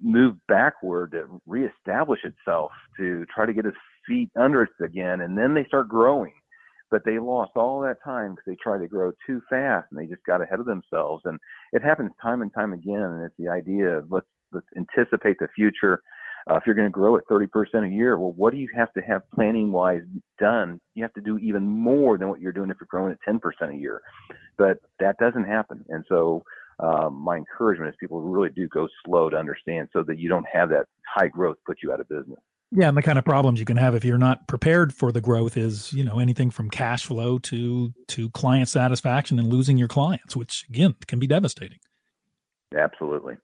move 0.00 0.34
backward 0.48 1.12
to 1.12 1.40
reestablish 1.46 2.20
itself 2.24 2.72
to 2.96 3.24
try 3.32 3.46
to 3.46 3.52
get 3.52 3.66
its 3.66 3.76
feet 4.06 4.30
under 4.36 4.62
it 4.62 4.70
again 4.84 5.20
and 5.20 5.38
then 5.38 5.54
they 5.54 5.64
start 5.64 5.88
growing 5.88 6.32
but 6.90 7.02
they 7.04 7.18
lost 7.18 7.52
all 7.54 7.80
that 7.80 7.96
time 8.04 8.32
because 8.32 8.44
they 8.46 8.56
tried 8.62 8.78
to 8.78 8.88
grow 8.88 9.12
too 9.26 9.40
fast 9.48 9.86
and 9.90 10.00
they 10.00 10.06
just 10.06 10.24
got 10.26 10.42
ahead 10.42 10.58
of 10.58 10.66
themselves 10.66 11.22
and 11.24 11.38
it 11.72 11.82
happens 11.82 12.10
time 12.20 12.42
and 12.42 12.52
time 12.52 12.72
again 12.72 13.00
and 13.00 13.24
it's 13.24 13.34
the 13.38 13.48
idea 13.48 13.98
of 13.98 14.10
let's 14.10 14.26
let's 14.52 14.66
anticipate 14.76 15.36
the 15.38 15.48
future 15.54 16.02
uh, 16.50 16.56
if 16.56 16.64
you're 16.66 16.74
going 16.74 16.88
to 16.88 16.90
grow 16.90 17.16
at 17.16 17.26
30% 17.26 17.48
a 17.86 17.88
year, 17.88 18.18
well, 18.18 18.32
what 18.32 18.52
do 18.52 18.58
you 18.58 18.68
have 18.74 18.92
to 18.94 19.00
have 19.00 19.22
planning 19.34 19.70
wise 19.70 20.02
done? 20.40 20.80
You 20.94 21.04
have 21.04 21.12
to 21.14 21.20
do 21.20 21.38
even 21.38 21.62
more 21.62 22.18
than 22.18 22.28
what 22.28 22.40
you're 22.40 22.52
doing 22.52 22.70
if 22.70 22.78
you're 22.80 22.88
growing 22.90 23.12
at 23.12 23.34
10% 23.34 23.40
a 23.72 23.76
year. 23.76 24.02
But 24.58 24.78
that 24.98 25.16
doesn't 25.18 25.44
happen. 25.44 25.84
And 25.88 26.04
so, 26.08 26.42
um, 26.82 27.14
my 27.14 27.36
encouragement 27.36 27.90
is 27.90 27.96
people 27.98 28.20
really 28.20 28.50
do 28.50 28.68
go 28.68 28.88
slow 29.04 29.30
to 29.30 29.36
understand 29.36 29.88
so 29.92 30.02
that 30.02 30.18
you 30.18 30.28
don't 30.28 30.46
have 30.52 30.68
that 30.70 30.86
high 31.06 31.28
growth 31.28 31.56
put 31.64 31.78
you 31.82 31.92
out 31.92 32.00
of 32.00 32.08
business. 32.08 32.40
Yeah, 32.74 32.88
and 32.88 32.96
the 32.96 33.02
kind 33.02 33.18
of 33.18 33.24
problems 33.24 33.60
you 33.60 33.66
can 33.66 33.76
have 33.76 33.94
if 33.94 34.04
you're 34.04 34.16
not 34.16 34.48
prepared 34.48 34.94
for 34.94 35.12
the 35.12 35.20
growth 35.20 35.58
is, 35.58 35.92
you 35.92 36.02
know, 36.02 36.18
anything 36.18 36.50
from 36.50 36.70
cash 36.70 37.04
flow 37.04 37.38
to 37.40 37.92
to 38.08 38.30
client 38.30 38.68
satisfaction 38.68 39.38
and 39.38 39.48
losing 39.48 39.76
your 39.76 39.88
clients, 39.88 40.34
which 40.34 40.64
again 40.70 40.94
can 41.06 41.18
be 41.18 41.26
devastating. 41.26 41.78
Absolutely. 42.74 43.36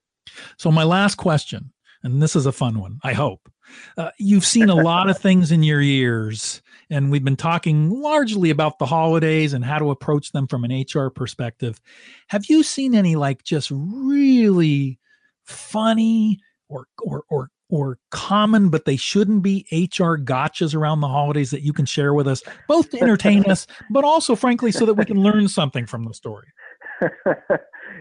So 0.57 0.73
my 0.73 0.85
last 0.85 1.17
question 1.17 1.73
and 2.03 2.23
this 2.23 2.37
is 2.37 2.47
a 2.47 2.53
fun 2.53 2.79
one, 2.79 2.99
I 3.03 3.13
hope. 3.13 3.51
Uh, 3.97 4.11
you've 4.19 4.47
seen 4.47 4.69
a 4.69 4.75
lot 4.75 5.11
of 5.11 5.19
things 5.23 5.53
in 5.53 5.63
your 5.63 5.81
years, 5.81 6.63
and 6.91 7.11
we've 7.11 7.25
been 7.25 7.37
talking 7.37 7.91
largely 7.91 8.51
about 8.51 8.79
the 8.79 8.87
holidays 8.87 9.53
and 9.53 9.65
how 9.65 9.79
to 9.79 9.91
approach 9.91 10.33
them 10.33 10.47
from 10.47 10.65
an 10.65 10.85
HR 10.93 11.11
perspective. 11.11 11.81
Have 12.29 12.47
you 12.47 12.63
seen 12.63 12.95
any 12.95 13.17
like 13.17 13.43
just 13.43 13.71
really 13.73 14.99
funny 15.45 16.41
or 16.69 16.87
or 17.03 17.25
or 17.31 17.51
or 17.71 17.99
common, 18.11 18.71
but 18.71 18.85
they 18.85 18.97
shouldn't 18.97 19.43
be 19.43 19.67
HR 19.71 20.17
gotchas 20.17 20.75
around 20.75 21.01
the 21.01 21.09
holidays 21.09 21.51
that 21.51 21.63
you 21.63 21.73
can 21.73 21.85
share 21.85 22.15
with 22.15 22.27
us, 22.27 22.43
both 22.67 22.91
to 22.91 23.01
entertain 23.01 23.45
us, 23.51 23.67
but 23.91 24.05
also, 24.05 24.35
frankly, 24.35 24.73
so 24.73 24.87
that 24.87 24.95
we 24.95 25.05
can 25.05 25.23
learn 25.23 25.49
something 25.49 25.87
from 25.87 26.05
the 26.05 26.15
story? 26.15 26.47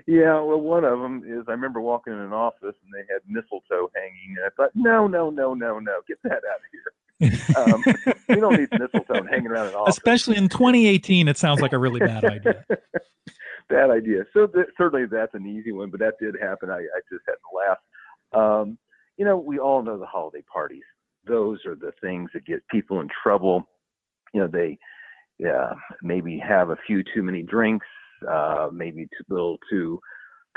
yeah, 0.05 0.39
well, 0.39 0.59
one 0.59 0.83
of 0.83 0.99
them 0.99 1.23
is 1.25 1.45
I 1.47 1.51
remember 1.51 1.81
walking 1.81 2.13
in 2.13 2.19
an 2.19 2.33
office 2.33 2.75
and 2.83 2.93
they 2.93 3.05
had 3.11 3.21
mistletoe 3.27 3.89
hanging, 3.95 4.35
and 4.37 4.45
I 4.45 4.49
thought, 4.55 4.71
no, 4.75 5.07
no, 5.07 5.29
no, 5.29 5.53
no, 5.53 5.79
no, 5.79 6.01
get 6.07 6.17
that 6.23 6.33
out 6.33 6.59
of 6.59 6.69
here. 6.71 7.53
um, 7.57 8.15
you 8.29 8.35
don't 8.35 8.57
need 8.57 8.69
mistletoe 8.71 9.25
hanging 9.29 9.47
around 9.47 9.67
an 9.67 9.75
office. 9.75 9.97
Especially 9.97 10.37
in 10.37 10.49
2018, 10.49 11.27
it 11.27 11.37
sounds 11.37 11.61
like 11.61 11.73
a 11.73 11.77
really 11.77 11.99
bad 11.99 12.23
idea. 12.25 12.63
bad 13.69 13.89
idea. 13.89 14.23
So 14.33 14.47
th- 14.47 14.67
certainly 14.77 15.05
that's 15.07 15.33
an 15.33 15.47
easy 15.47 15.71
one, 15.71 15.89
but 15.89 15.99
that 15.99 16.15
did 16.19 16.35
happen. 16.39 16.69
I, 16.69 16.79
I 16.79 17.01
just 17.11 17.23
had 17.27 17.33
to 17.33 17.55
laugh. 17.55 17.77
Um, 18.33 18.77
you 19.17 19.25
know, 19.25 19.37
we 19.37 19.57
all 19.57 19.81
know 19.81 19.97
the 19.97 20.05
holiday 20.05 20.43
parties. 20.51 20.83
Those 21.25 21.65
are 21.65 21.75
the 21.75 21.91
things 22.01 22.29
that 22.33 22.45
get 22.45 22.67
people 22.67 23.01
in 23.01 23.09
trouble. 23.23 23.67
You 24.33 24.41
know, 24.41 24.47
they 24.47 24.77
yeah, 25.39 25.73
maybe 26.01 26.39
have 26.39 26.69
a 26.69 26.77
few 26.87 27.03
too 27.03 27.23
many 27.23 27.43
drinks 27.43 27.85
uh, 28.27 28.69
maybe 28.71 29.03
a 29.03 29.33
little 29.33 29.57
too 29.69 29.99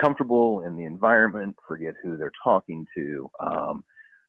comfortable 0.00 0.62
in 0.62 0.76
the 0.76 0.84
environment, 0.84 1.54
forget 1.66 1.94
who 2.02 2.16
they're 2.16 2.32
talking 2.42 2.86
to, 2.96 3.30
um, 3.40 3.84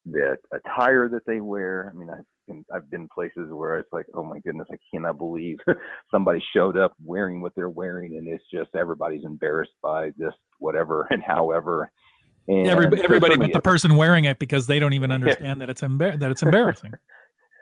the 0.06 0.36
attire 0.52 1.08
that 1.08 1.24
they 1.26 1.40
wear. 1.40 1.92
I 1.92 1.98
mean, 1.98 2.10
I've 2.10 2.24
been, 2.46 2.64
I've 2.74 2.90
been 2.90 3.08
places 3.14 3.48
where 3.50 3.78
it's 3.78 3.92
like, 3.92 4.06
oh 4.14 4.24
my 4.24 4.38
goodness, 4.40 4.68
I 4.72 4.76
cannot 4.92 5.18
believe 5.18 5.58
somebody 6.10 6.42
showed 6.54 6.76
up 6.76 6.92
wearing 7.04 7.40
what 7.40 7.52
they're 7.54 7.68
wearing, 7.68 8.16
and 8.16 8.28
it's 8.28 8.44
just 8.52 8.70
everybody's 8.74 9.24
embarrassed 9.24 9.72
by 9.82 10.10
this, 10.16 10.34
whatever, 10.58 11.06
and 11.10 11.22
however. 11.22 11.90
And 12.48 12.66
everybody, 12.66 13.02
everybody 13.02 13.36
but 13.36 13.52
the 13.52 13.60
person 13.60 13.96
wearing 13.96 14.24
it 14.24 14.38
because 14.38 14.66
they 14.66 14.78
don't 14.78 14.94
even 14.94 15.12
understand 15.12 15.60
that 15.60 15.70
it's 15.70 15.82
embar- 15.82 16.18
that 16.18 16.30
it's 16.30 16.42
embarrassing. 16.42 16.92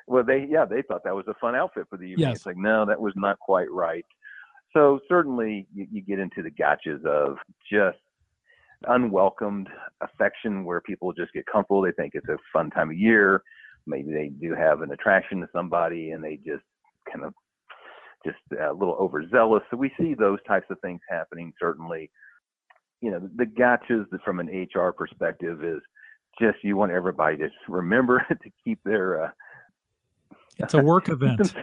well, 0.06 0.24
they 0.24 0.46
yeah, 0.50 0.64
they 0.64 0.83
thought 0.83 1.04
that 1.04 1.14
was 1.14 1.26
a 1.28 1.35
fun 1.35 1.54
outfit 1.54 1.87
for 1.90 1.98
the 1.98 2.04
evening. 2.04 2.28
Yes. 2.28 2.38
It's 2.38 2.46
like 2.46 2.56
no, 2.56 2.87
that 2.87 2.98
was 2.98 3.12
not 3.14 3.38
quite 3.38 3.70
right. 3.70 4.06
So 4.72 5.00
certainly 5.09 5.66
you, 5.74 5.87
you 5.90 6.02
get 6.02 6.18
into 6.18 6.42
the 6.42 6.50
gotchas 6.50 7.04
of 7.04 7.37
just 7.70 7.98
unwelcomed 8.87 9.68
affection 10.00 10.64
where 10.64 10.80
people 10.80 11.12
just 11.12 11.33
get 11.33 11.44
comfortable. 11.46 11.83
They 11.83 11.92
think 11.92 12.12
it's 12.14 12.28
a 12.28 12.38
fun 12.52 12.70
time 12.70 12.90
of 12.90 12.96
year. 12.96 13.42
Maybe 13.87 14.12
they 14.12 14.28
do 14.28 14.54
have 14.54 14.83
an 14.83 14.92
attraction 14.92 15.40
to 15.40 15.48
somebody 15.52 16.12
and 16.12 16.22
they 16.22 16.37
just 16.37 16.64
kind 17.12 17.24
of 17.24 17.35
just 18.24 18.38
a 18.61 18.72
little 18.72 18.96
overzealous. 19.00 19.62
So 19.70 19.76
we 19.76 19.92
see 19.98 20.14
those 20.14 20.38
types 20.46 20.66
of 20.70 20.78
things 20.80 21.00
happening 21.09 21.52
certainly. 21.59 22.11
You 23.00 23.11
know, 23.11 23.30
the 23.37 23.46
gotchas 23.46 24.06
from 24.24 24.40
an 24.40 24.68
HR 24.74 24.92
perspective 24.92 25.64
is 25.64 25.80
just 26.40 26.59
you 26.62 26.76
want 26.76 26.92
everybody 26.92 27.38
to 27.38 27.48
remember 27.68 28.24
to 28.28 28.50
keep 28.62 28.78
their 28.85 29.24
uh, 29.24 29.30
It's 30.62 30.75
a 30.75 30.83
work 30.83 31.09
event. 31.09 31.40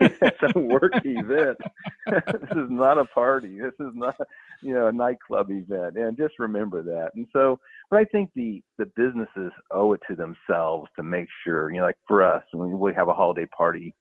it's 0.00 0.54
a 0.54 0.58
work 0.58 0.92
event. 1.04 1.58
this 2.06 2.50
is 2.50 2.70
not 2.70 2.98
a 2.98 3.04
party. 3.06 3.58
This 3.58 3.74
is 3.80 3.92
not, 3.94 4.16
you 4.62 4.74
know, 4.74 4.88
a 4.88 4.92
nightclub 4.92 5.50
event. 5.50 5.96
And 5.96 6.16
just 6.16 6.34
remember 6.38 6.82
that. 6.82 7.10
And 7.14 7.26
so, 7.32 7.58
but 7.90 7.98
I 7.98 8.04
think 8.04 8.30
the 8.34 8.62
the 8.78 8.86
businesses 8.96 9.52
owe 9.70 9.92
it 9.92 10.00
to 10.08 10.16
themselves 10.16 10.88
to 10.96 11.02
make 11.02 11.28
sure, 11.44 11.70
you 11.70 11.78
know, 11.78 11.86
like 11.86 11.98
for 12.06 12.22
us, 12.22 12.42
when 12.52 12.78
we 12.78 12.92
have 12.94 13.08
a 13.08 13.14
holiday 13.14 13.46
party, 13.46 13.94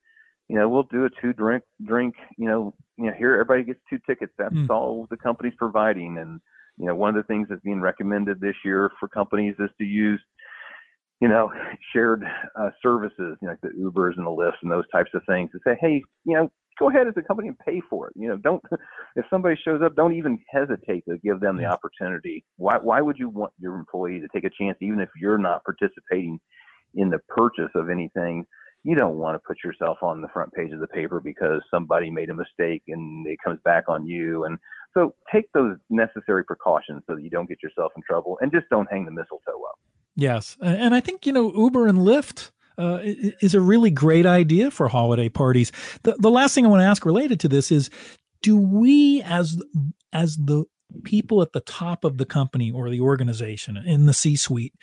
you 0.47 0.55
know, 0.57 0.69
we'll 0.69 0.83
do 0.83 1.05
a 1.05 1.09
two 1.21 1.33
drink 1.33 1.63
drink, 1.85 2.15
you 2.37 2.47
know, 2.47 2.73
you 2.97 3.05
know, 3.05 3.13
here 3.17 3.33
everybody 3.33 3.63
gets 3.63 3.79
two 3.89 3.99
tickets. 4.07 4.33
That's 4.37 4.53
mm. 4.53 4.69
all 4.69 5.07
the 5.09 5.17
company's 5.17 5.55
providing. 5.57 6.17
And, 6.17 6.39
you 6.77 6.85
know, 6.85 6.95
one 6.95 7.09
of 7.09 7.15
the 7.15 7.27
things 7.27 7.47
that's 7.49 7.61
being 7.61 7.81
recommended 7.81 8.39
this 8.39 8.55
year 8.63 8.91
for 8.99 9.07
companies 9.07 9.55
is 9.59 9.69
to 9.77 9.83
use 9.83 10.21
you 11.21 11.27
know, 11.27 11.51
shared 11.93 12.23
uh, 12.59 12.69
services, 12.81 13.37
you 13.41 13.47
know, 13.47 13.49
like 13.49 13.61
the 13.61 13.69
Ubers 13.69 14.17
and 14.17 14.25
the 14.25 14.31
Lyfts 14.31 14.61
and 14.61 14.71
those 14.71 14.87
types 14.91 15.11
of 15.13 15.21
things 15.27 15.49
to 15.51 15.59
say, 15.65 15.77
hey, 15.81 16.03
you 16.25 16.35
know, 16.35 16.51
go 16.77 16.89
ahead 16.89 17.07
as 17.07 17.13
a 17.17 17.21
company 17.21 17.47
and 17.47 17.57
pay 17.59 17.81
for 17.89 18.07
it. 18.07 18.13
You 18.15 18.29
know, 18.29 18.37
don't 18.37 18.63
if 19.15 19.25
somebody 19.29 19.59
shows 19.63 19.81
up, 19.83 19.95
don't 19.95 20.13
even 20.13 20.39
hesitate 20.49 21.03
to 21.09 21.17
give 21.17 21.39
them 21.39 21.57
the 21.57 21.65
opportunity. 21.65 22.45
Why 22.57 22.77
why 22.77 23.01
would 23.01 23.17
you 23.17 23.29
want 23.29 23.53
your 23.59 23.75
employee 23.75 24.19
to 24.19 24.27
take 24.33 24.43
a 24.43 24.55
chance 24.61 24.77
even 24.81 24.99
if 24.99 25.09
you're 25.19 25.37
not 25.37 25.63
participating 25.63 26.39
in 26.93 27.09
the 27.09 27.19
purchase 27.27 27.71
of 27.75 27.89
anything? 27.89 28.45
You 28.83 28.95
don't 28.95 29.17
want 29.17 29.35
to 29.35 29.39
put 29.45 29.57
yourself 29.63 29.97
on 30.01 30.21
the 30.21 30.29
front 30.29 30.53
page 30.53 30.71
of 30.71 30.79
the 30.79 30.87
paper 30.87 31.19
because 31.19 31.61
somebody 31.69 32.09
made 32.09 32.29
a 32.29 32.33
mistake 32.33 32.83
and 32.87 33.27
it 33.27 33.39
comes 33.43 33.59
back 33.65 33.85
on 33.89 34.05
you. 34.05 34.45
And 34.45 34.57
so 34.93 35.13
take 35.33 35.51
those 35.51 35.75
necessary 35.89 36.45
precautions 36.45 37.03
so 37.05 37.15
that 37.15 37.23
you 37.23 37.29
don't 37.29 37.49
get 37.49 37.61
yourself 37.61 37.91
in 37.97 38.03
trouble 38.03 38.37
and 38.39 38.51
just 38.51 38.69
don't 38.69 38.89
hang 38.89 39.03
the 39.03 39.11
mistletoe 39.11 39.61
up. 39.67 39.79
Yes, 40.17 40.57
and 40.61 40.95
I 40.95 40.99
think 40.99 41.27
you 41.27 41.31
know 41.31 41.53
Uber 41.55 41.85
and 41.87 41.99
Lyft 41.99 42.49
uh, 42.79 42.97
is 43.03 43.53
a 43.53 43.61
really 43.61 43.91
great 43.91 44.25
idea 44.25 44.71
for 44.71 44.87
holiday 44.87 45.29
parties. 45.29 45.71
The 46.01 46.15
the 46.17 46.31
last 46.31 46.55
thing 46.55 46.65
I 46.65 46.69
want 46.69 46.81
to 46.81 46.87
ask 46.87 47.05
related 47.05 47.39
to 47.41 47.47
this 47.47 47.71
is, 47.71 47.91
do 48.41 48.57
we 48.57 49.21
as 49.21 49.61
as 50.11 50.35
the 50.37 50.65
people 51.03 51.43
at 51.43 51.53
the 51.53 51.59
top 51.61 52.03
of 52.03 52.17
the 52.17 52.25
company 52.25 52.71
or 52.71 52.89
the 52.89 52.99
organization 52.99 53.77
in 53.77 54.07
the 54.07 54.13
C 54.13 54.35
suite, 54.35 54.73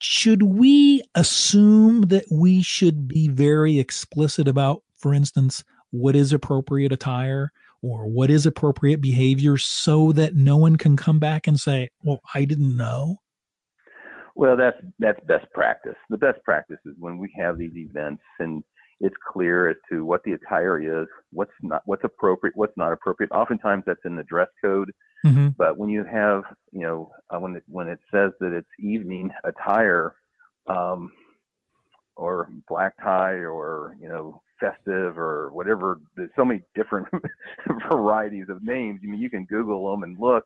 should 0.00 0.42
we 0.42 1.02
assume 1.14 2.02
that 2.08 2.24
we 2.32 2.60
should 2.60 3.06
be 3.06 3.28
very 3.28 3.78
explicit 3.78 4.48
about, 4.48 4.82
for 4.98 5.14
instance, 5.14 5.62
what 5.92 6.16
is 6.16 6.32
appropriate 6.32 6.92
attire? 6.92 7.52
Or 7.80 8.06
what 8.06 8.30
is 8.30 8.46
appropriate 8.46 9.02
behavior 9.02 9.58
so 9.58 10.10
that 10.12 10.34
no 10.34 10.56
one 10.56 10.76
can 10.76 10.96
come 10.96 11.18
back 11.18 11.46
and 11.46 11.60
say, 11.60 11.90
Well, 12.02 12.22
I 12.34 12.46
didn't 12.46 12.78
know? 12.78 13.18
Well, 14.34 14.56
that's 14.56 14.78
that's 14.98 15.20
best 15.26 15.46
practice. 15.52 15.96
The 16.10 16.18
best 16.18 16.42
practice 16.44 16.78
is 16.84 16.94
when 16.98 17.18
we 17.18 17.32
have 17.38 17.56
these 17.56 17.76
events 17.76 18.22
and 18.40 18.64
it's 19.00 19.14
clear 19.32 19.68
as 19.70 19.76
to 19.90 20.04
what 20.04 20.22
the 20.24 20.32
attire 20.32 21.02
is, 21.02 21.06
what's 21.30 21.52
not, 21.62 21.82
what's 21.84 22.04
appropriate, 22.04 22.56
what's 22.56 22.76
not 22.76 22.92
appropriate. 22.92 23.30
Oftentimes 23.32 23.84
that's 23.86 24.04
in 24.04 24.16
the 24.16 24.22
dress 24.24 24.48
code. 24.62 24.92
Mm-hmm. 25.26 25.48
But 25.56 25.78
when 25.78 25.88
you 25.88 26.04
have, 26.04 26.42
you 26.72 26.82
know, 26.82 27.10
uh, 27.30 27.38
when 27.38 27.56
it 27.56 27.64
when 27.66 27.88
it 27.88 27.98
says 28.10 28.32
that 28.40 28.52
it's 28.52 28.68
evening 28.78 29.30
attire, 29.44 30.14
um, 30.68 31.12
or 32.16 32.48
black 32.68 32.94
tie, 33.02 33.34
or 33.34 33.96
you 34.00 34.08
know, 34.08 34.42
festive, 34.60 35.18
or 35.18 35.50
whatever, 35.52 36.00
there's 36.16 36.30
so 36.36 36.44
many 36.44 36.62
different 36.74 37.08
varieties 37.90 38.46
of 38.48 38.62
names. 38.62 39.00
I 39.02 39.06
mean, 39.06 39.20
you 39.20 39.30
can 39.30 39.46
Google 39.46 39.90
them 39.90 40.02
and 40.02 40.18
look, 40.18 40.44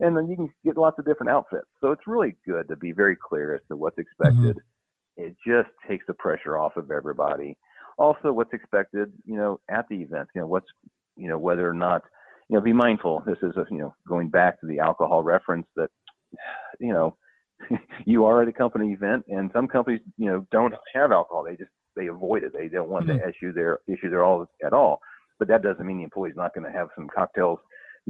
and 0.00 0.16
then 0.16 0.28
you 0.28 0.36
can 0.36 0.52
get 0.64 0.76
lots 0.76 0.98
of 0.98 1.04
different 1.04 1.30
outfits. 1.30 1.66
So 1.80 1.92
it's 1.92 2.06
really 2.06 2.36
good 2.46 2.68
to 2.68 2.76
be 2.76 2.92
very 2.92 3.16
clear 3.16 3.54
as 3.54 3.60
to 3.68 3.76
what's 3.76 3.98
expected. 3.98 4.56
Mm-hmm. 4.56 5.22
It 5.24 5.36
just 5.46 5.68
takes 5.88 6.06
the 6.06 6.14
pressure 6.14 6.56
off 6.56 6.76
of 6.76 6.90
everybody. 6.90 7.56
Also, 7.98 8.32
what's 8.32 8.54
expected, 8.54 9.12
you 9.26 9.36
know, 9.36 9.60
at 9.70 9.86
the 9.88 9.96
event, 9.96 10.28
you 10.34 10.40
know, 10.40 10.46
what's, 10.46 10.68
you 11.16 11.28
know, 11.28 11.38
whether 11.38 11.68
or 11.68 11.74
not, 11.74 12.02
you 12.48 12.56
know, 12.56 12.62
be 12.62 12.72
mindful. 12.72 13.22
This 13.26 13.36
is, 13.42 13.56
a, 13.56 13.66
you 13.70 13.78
know, 13.78 13.94
going 14.08 14.30
back 14.30 14.58
to 14.60 14.66
the 14.66 14.78
alcohol 14.78 15.22
reference 15.22 15.66
that, 15.76 15.90
you 16.78 16.92
know, 16.92 17.16
you 18.06 18.24
are 18.24 18.42
at 18.42 18.48
a 18.48 18.52
company 18.52 18.92
event, 18.92 19.24
and 19.28 19.50
some 19.52 19.68
companies, 19.68 20.00
you 20.16 20.26
know, 20.26 20.46
don't 20.50 20.74
have 20.94 21.12
alcohol. 21.12 21.44
They 21.44 21.56
just 21.56 21.70
they 21.94 22.06
avoid 22.06 22.42
it. 22.42 22.52
They 22.54 22.68
don't 22.68 22.88
want 22.88 23.06
mm-hmm. 23.06 23.18
to 23.18 23.28
issue 23.28 23.52
their 23.52 23.80
issue 23.86 24.08
their 24.08 24.24
all 24.24 24.46
at 24.64 24.72
all. 24.72 25.00
But 25.38 25.48
that 25.48 25.62
doesn't 25.62 25.86
mean 25.86 25.98
the 25.98 26.04
employee's 26.04 26.36
not 26.36 26.54
going 26.54 26.70
to 26.70 26.76
have 26.76 26.88
some 26.94 27.08
cocktails 27.14 27.58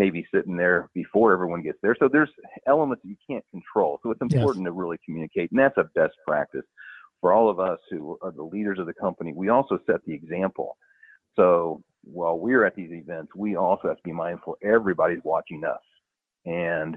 maybe 0.01 0.27
sitting 0.35 0.57
there 0.57 0.89
before 0.95 1.31
everyone 1.35 1.63
gets 1.63 1.79
there. 1.83 1.95
So 1.99 2.09
there's 2.11 2.31
elements 2.67 3.05
you 3.05 3.17
can't 3.29 3.45
control. 3.51 4.01
So 4.03 4.11
it's 4.11 4.23
important 4.23 4.65
yes. 4.65 4.69
to 4.69 4.73
really 4.73 4.97
communicate, 5.05 5.51
and 5.51 5.61
that's 5.61 5.77
a 5.77 5.85
best 5.95 6.15
practice 6.27 6.65
for 7.21 7.35
all 7.35 7.51
of 7.51 7.61
us 7.61 7.79
who 7.91 8.19
are 8.23 8.33
the 8.33 8.43
leaders 8.43 8.79
of 8.79 8.87
the 8.87 8.95
company. 8.95 9.35
We 9.37 9.51
also 9.51 9.79
set 9.87 10.01
the 10.07 10.15
example. 10.15 10.79
So 11.37 11.83
while 12.03 12.39
we're 12.39 12.65
at 12.65 12.75
these 12.75 12.93
events, 12.93 13.33
we 13.37 13.57
also 13.57 13.89
have 13.89 13.99
to 13.99 14.03
be 14.03 14.13
mindful 14.13 14.57
everybody's 14.63 15.23
watching 15.23 15.65
us, 15.65 15.85
and 16.47 16.97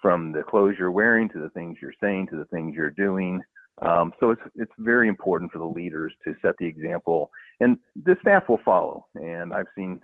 from 0.00 0.30
the 0.30 0.44
clothes 0.44 0.76
you're 0.78 0.92
wearing 0.92 1.28
to 1.30 1.40
the 1.40 1.50
things 1.50 1.78
you're 1.82 1.92
saying 2.00 2.28
to 2.28 2.36
the 2.36 2.44
things 2.46 2.76
you're 2.76 2.90
doing. 2.90 3.40
Um, 3.80 4.12
so 4.20 4.30
it's 4.30 4.42
it's 4.54 4.72
very 4.78 5.08
important 5.08 5.50
for 5.50 5.58
the 5.58 5.64
leaders 5.64 6.12
to 6.24 6.36
set 6.40 6.54
the 6.58 6.66
example, 6.66 7.30
and 7.58 7.78
the 8.04 8.16
staff 8.20 8.44
will 8.48 8.60
follow. 8.64 9.06
And 9.16 9.52
I've 9.52 9.72
seen 9.74 10.00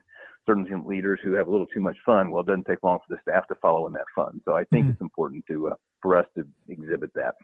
certain 0.49 0.85
leaders 0.87 1.21
who 1.23 1.33
have 1.35 1.47
a 1.47 1.51
little 1.51 1.67
too 1.67 1.81
much 1.81 1.97
fun. 2.05 2.31
Well, 2.31 2.43
it 2.43 2.47
doesn't 2.47 2.67
take 2.67 2.83
long 2.83 2.99
for 3.07 3.15
the 3.15 3.21
staff 3.23 3.47
to 3.49 3.55
follow 3.57 3.87
in 3.87 3.93
that 3.93 4.07
fun. 4.15 4.41
So 4.45 4.55
I 4.55 4.65
think 4.65 4.85
mm-hmm. 4.85 4.93
it's 4.93 5.01
important 5.01 5.45
to 5.49 5.69
uh, 5.69 5.75
for 6.01 6.17
us 6.17 6.27
to 6.37 6.47
exhibit 6.69 7.13
that. 7.15 7.35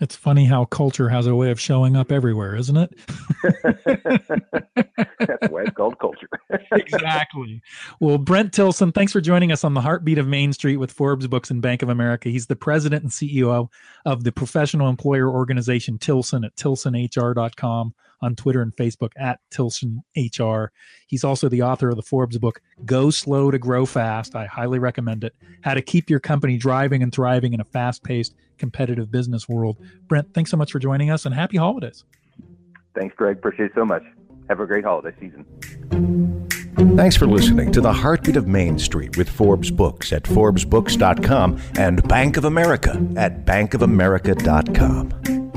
It's 0.00 0.14
funny 0.14 0.44
how 0.44 0.64
culture 0.64 1.08
has 1.08 1.26
a 1.26 1.34
way 1.34 1.50
of 1.50 1.60
showing 1.60 1.96
up 1.96 2.12
everywhere, 2.12 2.54
isn't 2.56 2.76
it? 2.76 2.94
That's 5.18 5.48
why 5.50 5.62
it's 5.62 5.76
called 5.76 5.98
culture. 5.98 6.28
exactly. 6.72 7.62
Well, 8.00 8.18
Brent 8.18 8.52
Tilson, 8.52 8.92
thanks 8.92 9.12
for 9.12 9.20
joining 9.20 9.52
us 9.52 9.64
on 9.64 9.74
the 9.74 9.80
Heartbeat 9.80 10.18
of 10.18 10.26
Main 10.26 10.52
Street 10.52 10.76
with 10.76 10.92
Forbes 10.92 11.26
Books 11.26 11.50
and 11.50 11.62
Bank 11.62 11.82
of 11.82 11.88
America. 11.88 12.28
He's 12.28 12.46
the 12.46 12.56
president 12.56 13.02
and 13.02 13.12
CEO 13.12 13.68
of 14.04 14.24
the 14.24 14.32
professional 14.32 14.88
employer 14.88 15.28
organization 15.28 15.98
Tilson 15.98 16.44
at 16.44 16.54
tilsonhr.com 16.56 17.94
on 18.20 18.34
Twitter 18.34 18.62
and 18.62 18.74
Facebook 18.74 19.12
at 19.16 19.40
Tilson 19.50 20.02
HR. 20.16 20.72
He's 21.06 21.24
also 21.24 21.48
the 21.48 21.62
author 21.62 21.88
of 21.88 21.96
the 21.96 22.02
Forbes 22.02 22.38
book, 22.38 22.60
Go 22.84 23.10
Slow 23.10 23.50
to 23.50 23.58
Grow 23.58 23.86
Fast. 23.86 24.34
I 24.34 24.46
highly 24.46 24.78
recommend 24.78 25.24
it. 25.24 25.34
How 25.62 25.74
to 25.74 25.82
keep 25.82 26.10
your 26.10 26.20
company 26.20 26.56
driving 26.56 27.02
and 27.02 27.12
thriving 27.12 27.52
in 27.54 27.60
a 27.60 27.64
fast 27.64 28.02
paced, 28.02 28.34
competitive 28.58 29.10
business 29.10 29.48
world. 29.48 29.78
Brent, 30.08 30.34
thanks 30.34 30.50
so 30.50 30.56
much 30.56 30.72
for 30.72 30.78
joining 30.78 31.10
us 31.10 31.24
and 31.24 31.34
happy 31.34 31.56
holidays. 31.56 32.04
Thanks, 32.94 33.14
Greg. 33.16 33.38
Appreciate 33.38 33.66
it 33.66 33.72
so 33.74 33.84
much. 33.84 34.02
Have 34.48 34.60
a 34.60 34.66
great 34.66 34.84
holiday 34.84 35.14
season. 35.20 35.44
Thanks 36.96 37.16
for 37.16 37.26
listening 37.26 37.72
to 37.72 37.80
the 37.80 37.92
Heartbeat 37.92 38.36
of 38.36 38.46
Main 38.46 38.78
Street 38.78 39.16
with 39.16 39.28
Forbes 39.28 39.70
Books 39.70 40.12
at 40.12 40.22
ForbesBooks.com 40.22 41.60
and 41.78 42.06
Bank 42.08 42.36
of 42.36 42.44
America 42.44 42.90
at 43.16 43.44
BankofAmerica.com. 43.44 45.47